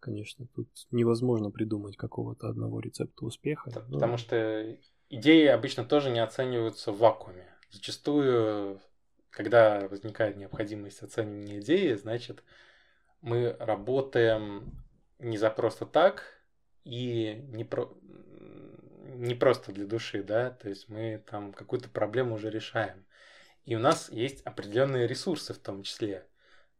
[0.00, 3.70] Конечно, тут невозможно придумать какого-то одного рецепта успеха.
[3.70, 3.94] Да, но...
[3.94, 4.76] Потому что
[5.08, 7.46] идеи обычно тоже не оцениваются в вакууме.
[7.70, 8.80] Зачастую,
[9.30, 12.42] когда возникает необходимость оценивания идеи, значит,
[13.20, 14.72] мы работаем
[15.18, 16.24] не за просто так
[16.84, 17.92] и не, про
[19.14, 23.04] не просто для души, да, то есть мы там какую-то проблему уже решаем.
[23.64, 26.26] И у нас есть определенные ресурсы в том числе.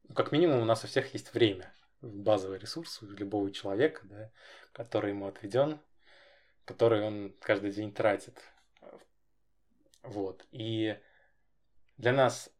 [0.04, 4.30] Ну, как минимум у нас у всех есть время, базовый ресурс у любого человека, да,
[4.72, 5.80] который ему отведен,
[6.64, 8.38] который он каждый день тратит.
[10.02, 10.46] Вот.
[10.52, 10.98] И
[11.96, 12.50] для нас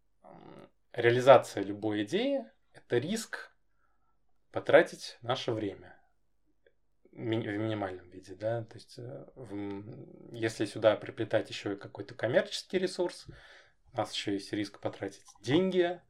[0.93, 3.53] реализация любой идеи– это риск
[4.51, 5.96] потратить наше время
[7.17, 13.27] в минимальном виде, да, то есть э, в, если сюда приплетать еще какой-то коммерческий ресурс,
[13.93, 16.01] у нас еще есть риск потратить деньги,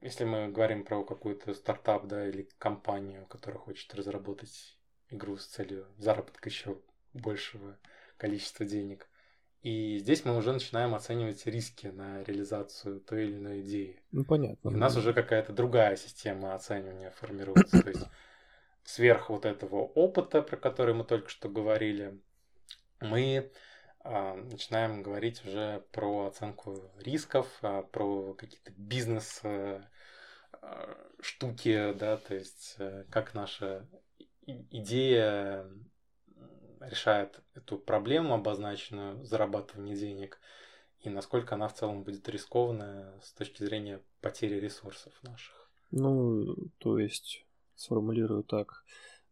[0.00, 4.76] если мы говорим про какой-то стартап, да, или компанию, которая хочет разработать
[5.10, 6.78] игру с целью заработка еще
[7.12, 7.78] большего
[8.16, 9.08] количества денег.
[9.62, 14.02] И здесь мы уже начинаем оценивать риски на реализацию той или иной идеи.
[14.10, 14.70] Ну, понятно.
[14.70, 17.80] И у нас уже какая-то другая система оценивания формируется.
[17.80, 18.08] То есть
[18.84, 22.20] сверх вот этого опыта, про который мы только что говорили,
[23.00, 23.50] мы
[24.00, 29.82] а, начинаем говорить уже про оценку рисков, а, про какие-то бизнес а,
[31.20, 33.88] штуки, да, то есть э, как наша
[34.46, 35.66] идея
[36.80, 40.40] решает эту проблему, обозначенную зарабатывание денег,
[41.00, 45.70] и насколько она в целом будет рискованная с точки зрения потери ресурсов наших.
[45.90, 47.44] Ну, то есть
[47.76, 48.84] сформулирую так.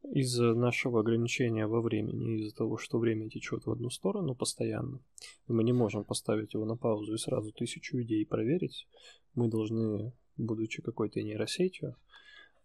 [0.02, 5.00] Из-за нашего ограничения во времени, из-за того, что время течет в одну сторону постоянно,
[5.46, 8.88] и мы не можем поставить его на паузу и сразу тысячу идей проверить,
[9.34, 11.96] мы должны, будучи какой-то нейросетью,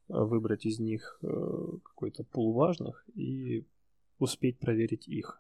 [0.08, 1.28] выбрать из них э,
[1.84, 3.66] какой-то пул важных и
[4.20, 5.40] успеть проверить их.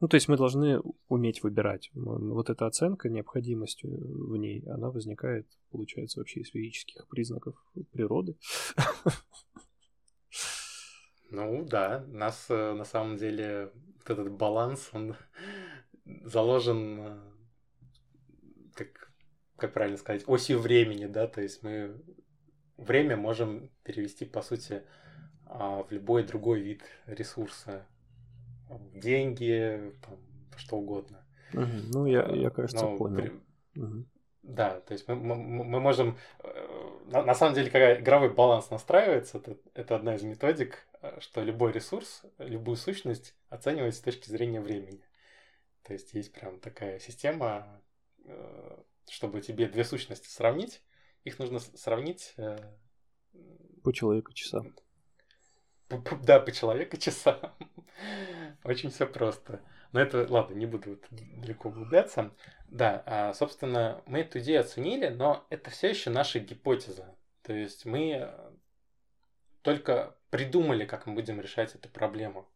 [0.00, 1.90] Ну, то есть мы должны уметь выбирать.
[1.94, 7.54] Вот эта оценка, необходимость в ней, она возникает, получается, вообще из физических признаков
[7.92, 8.36] природы.
[11.30, 15.16] Ну да, нас э, на самом деле вот этот баланс, он
[16.22, 17.18] заложен, э,
[18.74, 19.12] как,
[19.56, 22.00] как правильно сказать, осью времени, да, то есть мы
[22.76, 24.82] время можем перевести, по сути,
[25.46, 27.86] а, в любой другой вид ресурса.
[28.94, 30.18] Деньги, там,
[30.56, 31.24] что угодно.
[31.52, 31.64] Угу.
[31.92, 33.16] Ну, я, я кажется, Но понял.
[33.16, 33.80] При...
[33.80, 34.06] Угу.
[34.42, 36.16] Да, то есть мы, мы, мы можем...
[36.38, 41.18] Э, на, на самом деле, когда игровой баланс настраивается, это, это одна из методик, э,
[41.20, 45.02] что любой ресурс, любую сущность оценивать с точки зрения времени.
[45.82, 47.82] То есть есть прям такая система,
[48.24, 50.82] э, чтобы тебе две сущности сравнить,
[51.24, 52.34] их нужно сравнить...
[53.82, 54.74] По человеку часам.
[56.22, 57.38] Да, по человеку часам.
[58.64, 59.60] Очень все просто.
[59.92, 62.32] Но это, ладно, не буду вот далеко углубляться.
[62.68, 67.14] Да, а, собственно, мы эту идею оценили, но это все еще наша гипотеза.
[67.42, 68.34] То есть мы
[69.62, 72.48] только придумали, как мы будем решать эту проблему.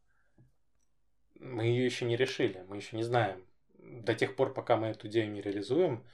[1.36, 3.44] Мы ее еще не решили, мы еще не знаем.
[3.78, 6.04] До тех пор, пока мы эту идею не реализуем,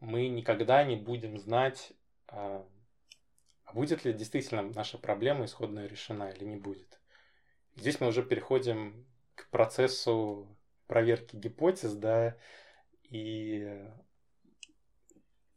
[0.00, 1.92] мы никогда не будем знать,
[3.68, 7.00] а, будет ли действительно наша проблема исходная решена или не будет.
[7.76, 10.56] Здесь мы уже переходим к процессу
[10.86, 12.36] проверки гипотез, да,
[13.04, 13.86] и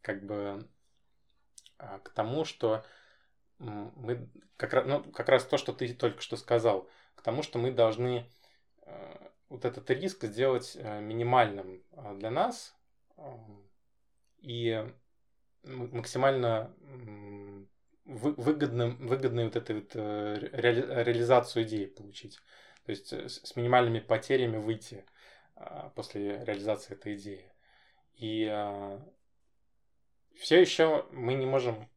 [0.01, 0.67] как бы
[1.77, 2.85] а, к тому, что
[3.59, 7.59] мы как раз, ну, как раз то, что ты только что сказал, к тому, что
[7.59, 8.27] мы должны
[8.81, 12.75] э, вот этот риск сделать э, минимальным а, для нас
[14.39, 14.83] и
[15.63, 16.75] максимально
[18.05, 22.39] выгодным, выгодную вот эту вот э, реализацию идеи получить.
[22.85, 25.05] То есть с минимальными потерями выйти
[25.55, 27.45] а, после реализации этой идеи.
[28.15, 28.49] И
[30.35, 31.87] все еще мы не можем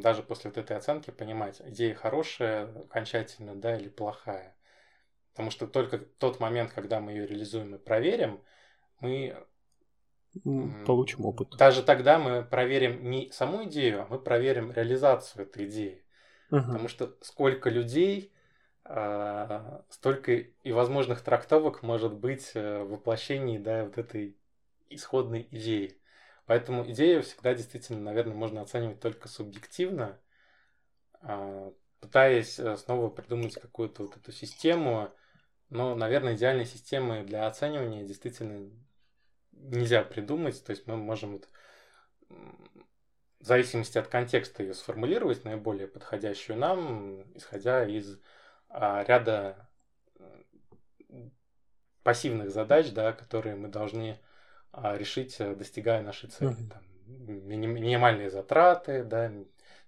[0.00, 4.56] даже после вот этой оценки понимать, идея хорошая окончательно, да, или плохая.
[5.30, 8.42] Потому что только тот момент, когда мы ее реализуем и проверим,
[9.00, 9.46] мы
[10.86, 11.56] получим опыт.
[11.56, 16.02] Даже тогда мы проверим не саму идею, а мы проверим реализацию этой идеи.
[16.50, 16.60] Угу.
[16.60, 18.32] Потому что сколько людей,
[18.84, 24.36] а, столько и возможных трактовок может быть э, в воплощении да, вот этой
[24.90, 25.98] исходной идеи.
[26.46, 30.18] Поэтому идею всегда действительно, наверное, можно оценивать только субъективно,
[31.20, 35.10] а, пытаясь э, снова придумать какую-то вот эту систему.
[35.70, 38.70] Но, наверное, идеальной системы для оценивания действительно
[39.52, 40.62] нельзя придумать.
[40.64, 41.42] То есть мы можем
[42.28, 48.20] в зависимости от контекста ее сформулировать наиболее подходящую нам, исходя из
[48.68, 49.68] а, ряда
[52.02, 54.18] пассивных задач, да, которые мы должны
[54.72, 56.52] а, решить, э, достигая нашей цели.
[56.52, 56.70] Mm-hmm.
[56.70, 59.30] Там, минимальные затраты, да,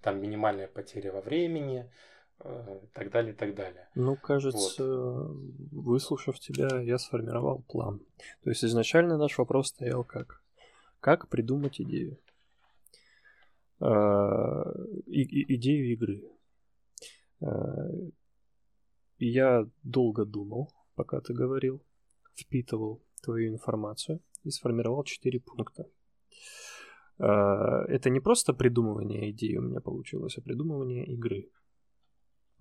[0.01, 1.91] там минимальная потеря во времени,
[2.45, 3.89] и так далее, и так далее.
[3.95, 5.37] Ну, кажется, вот.
[5.73, 8.01] выслушав тебя, я сформировал план.
[8.43, 10.43] То есть изначально наш вопрос стоял как?
[11.01, 12.19] Как придумать идею?
[13.81, 14.65] А,
[15.07, 16.23] и, и, идею игры.
[17.41, 17.89] А,
[19.19, 21.83] я долго думал, пока ты говорил,
[22.35, 25.87] впитывал твою информацию и сформировал четыре пункта.
[27.19, 31.49] А, это не просто придумывание идеи у меня получилось, а придумывание игры.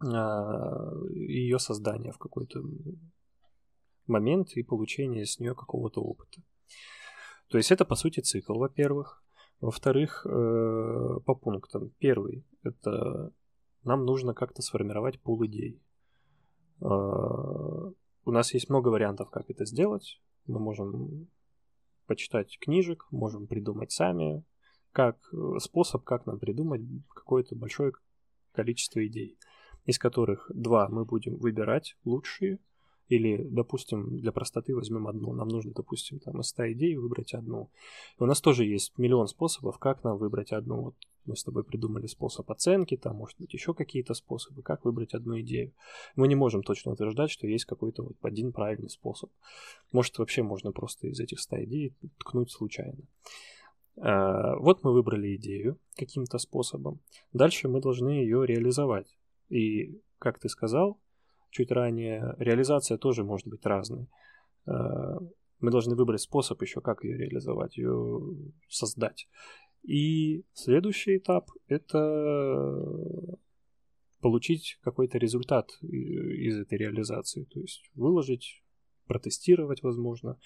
[0.06, 2.62] А, Ее создание в какой-то
[4.08, 6.42] момент и получение с нее какого-то опыта.
[7.50, 9.24] То есть это, по сути, цикл, во-первых.
[9.62, 11.92] Во-вторых, э, по пунктам.
[12.00, 13.32] Первый– это
[13.84, 15.82] нам нужно как-то сформировать пул идей.
[16.82, 17.92] А,
[18.26, 20.22] у нас есть много вариантов, как это сделать.
[20.48, 21.30] Мы можем
[22.08, 24.44] почитать книжек, можем придумать сами,
[24.92, 26.82] как э, способ, как нам придумать
[27.14, 27.94] какое-то большое
[28.52, 29.38] количество идей,
[29.86, 32.60] из которых два мы будем выбирать лучшие,
[33.10, 35.34] или, допустим, для простоты возьмем одну.
[35.34, 37.70] Нам нужно, допустим, там из 100 идей выбрать одну.
[38.18, 40.82] И у нас тоже есть миллион способов, как нам выбрать одну.
[40.82, 45.14] Вот мы с тобой придумали способ оценки, там, может быть, еще какие-то способы, как выбрать
[45.14, 45.74] одну идею.
[46.16, 49.30] Мы не можем точно утверждать, что есть какой-то вот один правильный способ.
[49.92, 53.04] Может, вообще можно просто из этих 100 идей ткнуть случайно.
[53.98, 57.00] А, вот мы выбрали идею каким-то способом.
[57.32, 59.08] Дальше мы должны ее реализовать.
[59.50, 61.00] И, как ты сказал
[61.50, 64.08] чуть ранее, реализация тоже может быть разной.
[64.66, 65.20] А,
[65.60, 68.22] мы должны выбрать способ еще, как ее реализовать, ее
[68.68, 69.28] создать.
[69.84, 73.38] И следующий этап– это
[74.20, 78.64] получить какой-то результат из этой реализации, то есть выложить,
[79.06, 80.40] протестировать, возможно,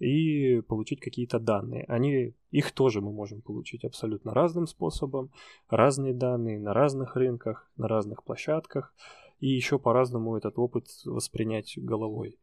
[0.00, 1.84] и получить какие-то данные.
[1.86, 5.30] Они, их тоже мы можем получить абсолютно разным способом,
[5.68, 8.94] разные данные на разных рынках, на разных площадках,
[9.40, 12.38] и еще по-разному этот опыт воспринять головой.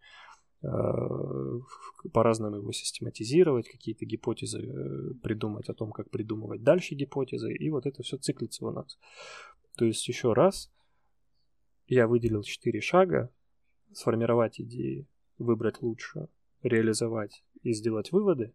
[0.64, 1.60] Э,
[2.14, 7.88] по-разному его систематизировать, какие-то гипотезы э, придумать о том, как придумывать дальше гипотезы, и вот
[7.88, 9.00] это все циклится у нас.
[9.78, 10.72] То есть еще раз,
[11.88, 13.32] я выделил четыре шага,
[13.94, 16.30] сформировать идеи, выбрать лучшую,
[16.62, 18.54] реализовать и сделать выводы.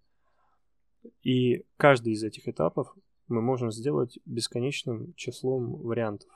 [1.22, 2.94] И каждый из этих этапов
[3.28, 6.30] мы можем сделать бесконечным числом вариантов.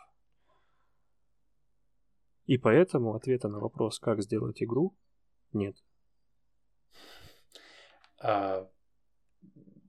[2.47, 4.95] И поэтому ответа на вопрос, как сделать игру,
[5.53, 5.77] нет.
[8.19, 8.69] А,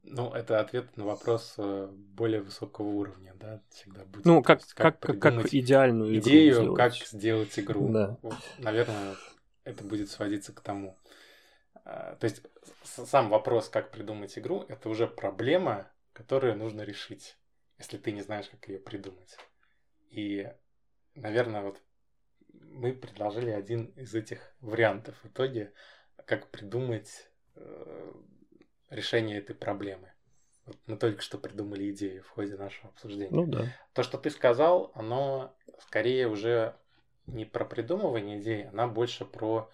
[0.03, 4.25] ну, это ответ на вопрос э, более высокого уровня, да, всегда будет.
[4.25, 6.77] Ну, как, есть, как, как, как идеальную идею, сделать.
[6.77, 7.89] как сделать игру.
[7.89, 8.17] Да.
[8.21, 9.15] Вот, наверное,
[9.63, 10.97] это будет сводиться к тому.
[11.89, 12.41] А, то есть
[12.83, 17.37] сам вопрос, как придумать игру, это уже проблема, которую нужно решить,
[17.77, 19.37] если ты не знаешь, как ее придумать.
[20.09, 20.51] И,
[21.15, 21.81] наверное, вот
[22.51, 25.71] мы предложили один из этих вариантов в итоге,
[26.25, 28.13] как придумать э,
[28.89, 30.11] решение этой проблемы.
[30.65, 33.31] Вот мы только что придумали идею в ходе нашего обсуждения.
[33.31, 33.65] Ну да.
[33.93, 36.75] То, что ты сказал, оно скорее уже
[37.27, 39.71] не про придумывание идей, она больше про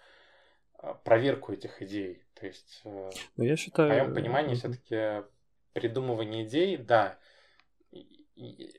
[1.03, 2.23] проверку этих идей.
[2.33, 3.89] То есть, Но ну, я считаю...
[3.89, 5.25] в моем понимании, все-таки
[5.73, 7.17] придумывание идей, да,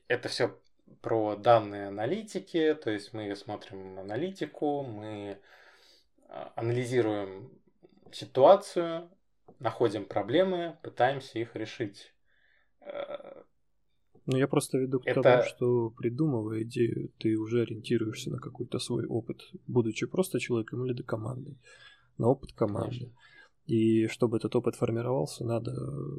[0.08, 0.58] это все
[1.00, 5.38] про данные аналитики, то есть мы смотрим аналитику, мы
[6.28, 7.50] а, анализируем
[8.12, 9.10] ситуацию,
[9.58, 12.12] находим проблемы, пытаемся их решить.
[12.80, 13.42] Э,
[14.26, 15.22] ну, я просто веду к это...
[15.22, 21.02] тому, что придумывая идею, ты уже ориентируешься на какой-то свой опыт, будучи просто человеком или
[21.02, 21.58] командой,
[22.18, 22.90] на опыт команды.
[22.90, 23.18] Конечно.
[23.66, 25.72] И чтобы этот опыт формировался, надо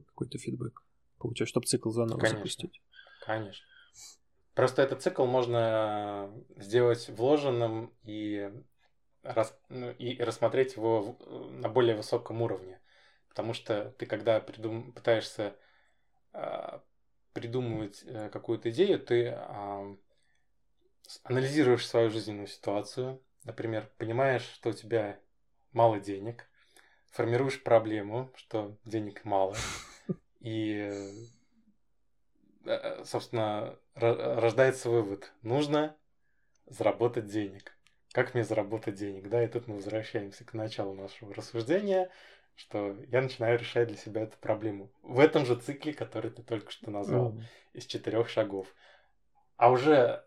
[0.07, 0.81] какой-то фидбэк
[1.17, 2.37] получать, чтобы цикл заново Конечно.
[2.37, 2.81] запустить.
[3.25, 3.65] Конечно.
[4.53, 8.51] Просто этот цикл можно сделать вложенным и,
[9.21, 11.17] рас, ну, и рассмотреть его
[11.59, 12.79] на более высоком уровне.
[13.29, 15.55] Потому что ты, когда придум, пытаешься
[16.33, 16.79] э,
[17.33, 19.95] придумывать э, какую-то идею, ты э,
[21.23, 25.19] анализируешь свою жизненную ситуацию, например, понимаешь, что у тебя
[25.75, 26.47] мало денег,
[27.11, 29.55] формируешь проблему, что денег мало,
[30.39, 30.91] и
[32.65, 35.31] Э, собственно, рождается вывод.
[35.41, 35.95] Нужно
[36.65, 37.77] заработать денег.
[38.11, 39.29] Как мне заработать денег?
[39.29, 42.09] Да, и тут мы возвращаемся к началу нашего рассуждения,
[42.55, 44.89] что я начинаю решать для себя эту проблему.
[45.03, 47.41] В этом же цикле, который ты только что назвал, mm.
[47.73, 48.67] из четырех шагов.
[49.57, 50.25] А уже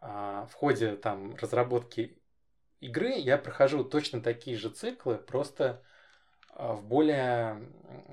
[0.00, 2.18] а, в ходе там разработки
[2.84, 5.82] игры я прохожу точно такие же циклы, просто
[6.50, 7.60] а, в более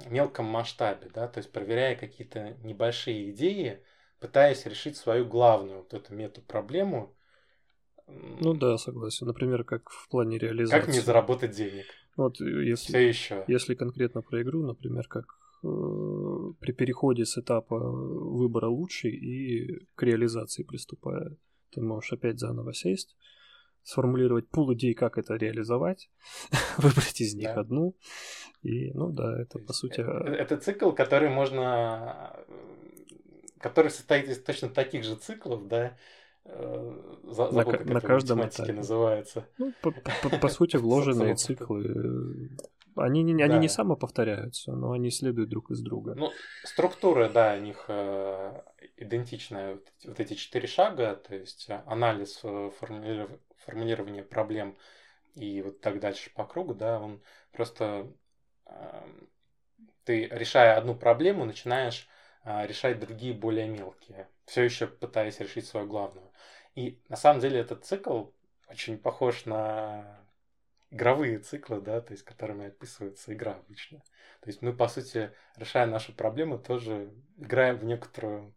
[0.09, 3.83] мелком масштабе, да, то есть проверяя какие-то небольшие идеи,
[4.19, 7.15] пытаясь решить свою главную вот эту мету-проблему.
[8.07, 9.27] Ну да, согласен.
[9.27, 10.79] Например, как в плане реализации.
[10.79, 11.85] Как мне заработать денег?
[12.17, 13.43] Вот э, если, Все еще.
[13.47, 15.25] если конкретно про игру, например, как
[15.63, 15.67] э,
[16.59, 21.37] при переходе с этапа выбора лучший и к реализации приступая,
[21.71, 23.15] ты можешь опять заново сесть,
[23.83, 26.09] сформулировать пул идей, как это реализовать,
[26.77, 27.61] выбрать из них да.
[27.61, 27.95] одну.
[28.61, 30.01] И, ну да, это по сути...
[30.01, 32.39] Это, э, это цикл, который можно...
[33.59, 35.97] который состоит из точно таких же циклов, да,
[36.45, 38.73] э, забыл, на, как на это каждом этапе.
[38.73, 39.47] называется.
[39.57, 42.51] Ну, по, по, по сути, вложенные циклы.
[42.95, 43.59] Они, не, они да.
[43.59, 46.13] не самоповторяются, но они следуют друг из друга.
[46.15, 46.31] Ну,
[46.63, 48.61] структура, да, у них э,
[48.97, 49.73] идентичная.
[49.73, 52.69] Вот, вот эти четыре шага, то есть анализ, э,
[53.65, 54.77] формулирование, проблем
[55.35, 58.11] и вот так дальше по кругу, да, он просто
[58.65, 59.03] э,
[60.03, 62.07] ты решая одну проблему, начинаешь
[62.43, 66.31] э, решать другие более мелкие, все еще пытаясь решить свою главную.
[66.75, 68.25] И на самом деле этот цикл
[68.67, 70.21] очень похож на
[70.89, 73.99] игровые циклы, да, то есть которыми описывается игра обычно.
[74.41, 78.53] То есть мы, по сути, решая нашу проблему, тоже играем в некоторую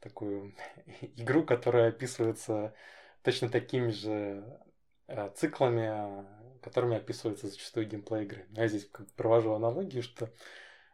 [0.00, 0.54] такую
[1.16, 2.74] игру, которая описывается
[3.22, 4.44] точно такими же
[5.06, 6.26] э, циклами,
[6.60, 8.46] которыми описывается зачастую геймплей игры.
[8.50, 10.30] Я здесь провожу аналогию, что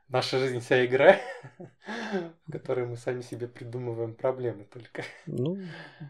[0.09, 1.17] наша жизнь вся игра,
[2.47, 5.05] в которой мы сами себе придумываем проблемы только.
[5.27, 5.59] Ну,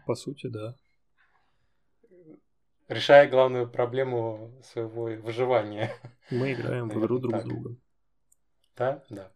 [0.05, 0.75] по сути, да.
[2.87, 5.91] Решая главную проблему своего выживания.
[6.31, 7.81] Мы играем в игру друг с другом.
[8.77, 9.31] Да, да.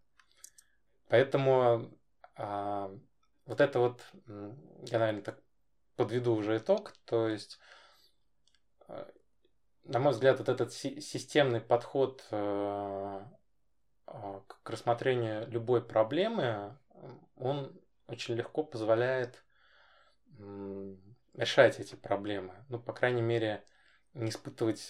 [1.10, 1.92] Поэтому
[2.38, 2.96] а,
[3.46, 4.06] вот это вот,
[4.86, 5.42] я, наверное, так
[6.02, 6.94] подведу уже итог.
[7.06, 7.60] То есть,
[8.88, 9.06] э,
[9.84, 13.22] на мой взгляд, вот этот системный подход э,
[14.08, 16.76] э, к рассмотрению любой проблемы,
[17.36, 19.44] он очень легко позволяет
[21.36, 22.54] решать эти проблемы.
[22.68, 23.64] Ну, по крайней мере,
[24.16, 24.90] не испытывать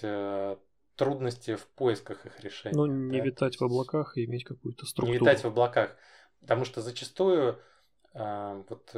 [0.96, 2.76] трудности в поисках их решения.
[2.76, 3.26] Ну, не да?
[3.26, 5.14] витать в облаках и иметь какую-то структуру.
[5.14, 5.96] Не витать в облаках.
[6.40, 7.60] Потому что зачастую
[8.14, 8.96] вот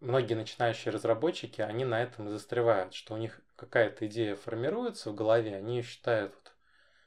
[0.00, 5.14] многие начинающие разработчики, они на этом и застревают, что у них какая-то идея формируется в
[5.14, 6.52] голове, они считают, вот,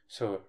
[0.07, 0.47] все,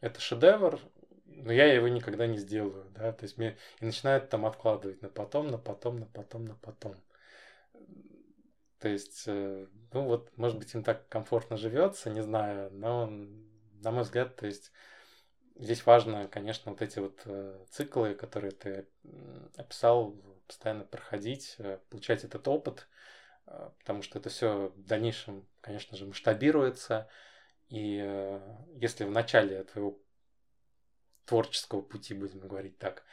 [0.00, 0.80] это шедевр,
[1.26, 5.08] но я его никогда не сделаю, да, то есть мне и начинают там откладывать на
[5.08, 6.96] потом, на потом, на потом, на потом.
[8.78, 13.90] То есть, э, ну вот, может быть, им так комфортно живется, не знаю, но, на
[13.90, 14.70] мой взгляд, то есть,
[15.54, 18.86] здесь важно, конечно, вот эти вот э, циклы, которые ты
[19.56, 20.14] описал,
[20.46, 22.88] постоянно проходить, э, получать этот опыт,
[23.46, 27.08] э, потому что это все в дальнейшем, конечно же, масштабируется.
[27.68, 28.40] И э,
[28.76, 29.98] если в начале твоего
[31.24, 33.04] творческого пути, будем говорить так,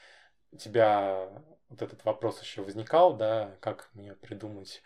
[0.51, 1.29] у тебя
[1.69, 4.84] вот этот вопрос еще возникал, да, как мне придумать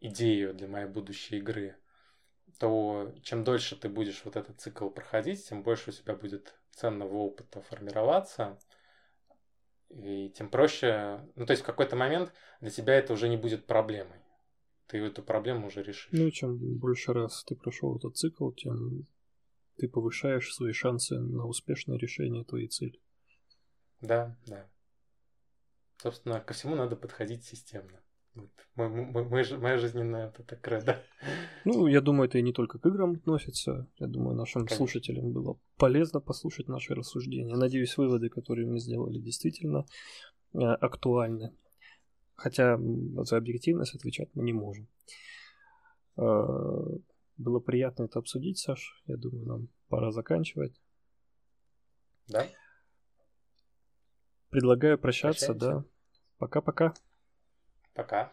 [0.00, 1.76] идею для моей будущей игры,
[2.58, 7.16] то чем дольше ты будешь вот этот цикл проходить, тем больше у тебя будет ценного
[7.16, 8.58] опыта формироваться,
[9.92, 13.66] и тем проще, ну то есть в какой-то момент для тебя это уже не будет
[13.66, 14.18] проблемой.
[14.86, 16.08] Ты эту проблему уже решишь.
[16.12, 19.06] Ну, чем больше раз ты прошел этот цикл, тем
[19.76, 23.00] ты повышаешь свои шансы на успешное решение твоей цели.
[24.00, 24.68] Да, да.
[25.96, 28.01] Собственно, ко всему надо подходить системно.
[28.74, 31.02] Мой, мой, моя жизненная это так кредо.
[31.64, 33.86] Ну, я думаю, это и не только к играм относится.
[33.98, 34.76] Я думаю, нашим Конечно.
[34.76, 37.54] слушателям было полезно послушать наши рассуждения.
[37.54, 39.84] Надеюсь, выводы, которые мы сделали, действительно
[40.54, 41.54] э, актуальны.
[42.34, 44.88] Хотя за объективность отвечать мы не можем.
[46.16, 46.22] Э,
[47.36, 49.02] было приятно это обсудить, Саш.
[49.06, 50.80] Я думаю, нам пора заканчивать.
[52.28, 52.46] Да.
[54.48, 55.82] Предлагаю прощаться, Прощаемся.
[55.82, 55.84] да.
[56.38, 56.94] Пока-пока.
[57.94, 58.30] Пока.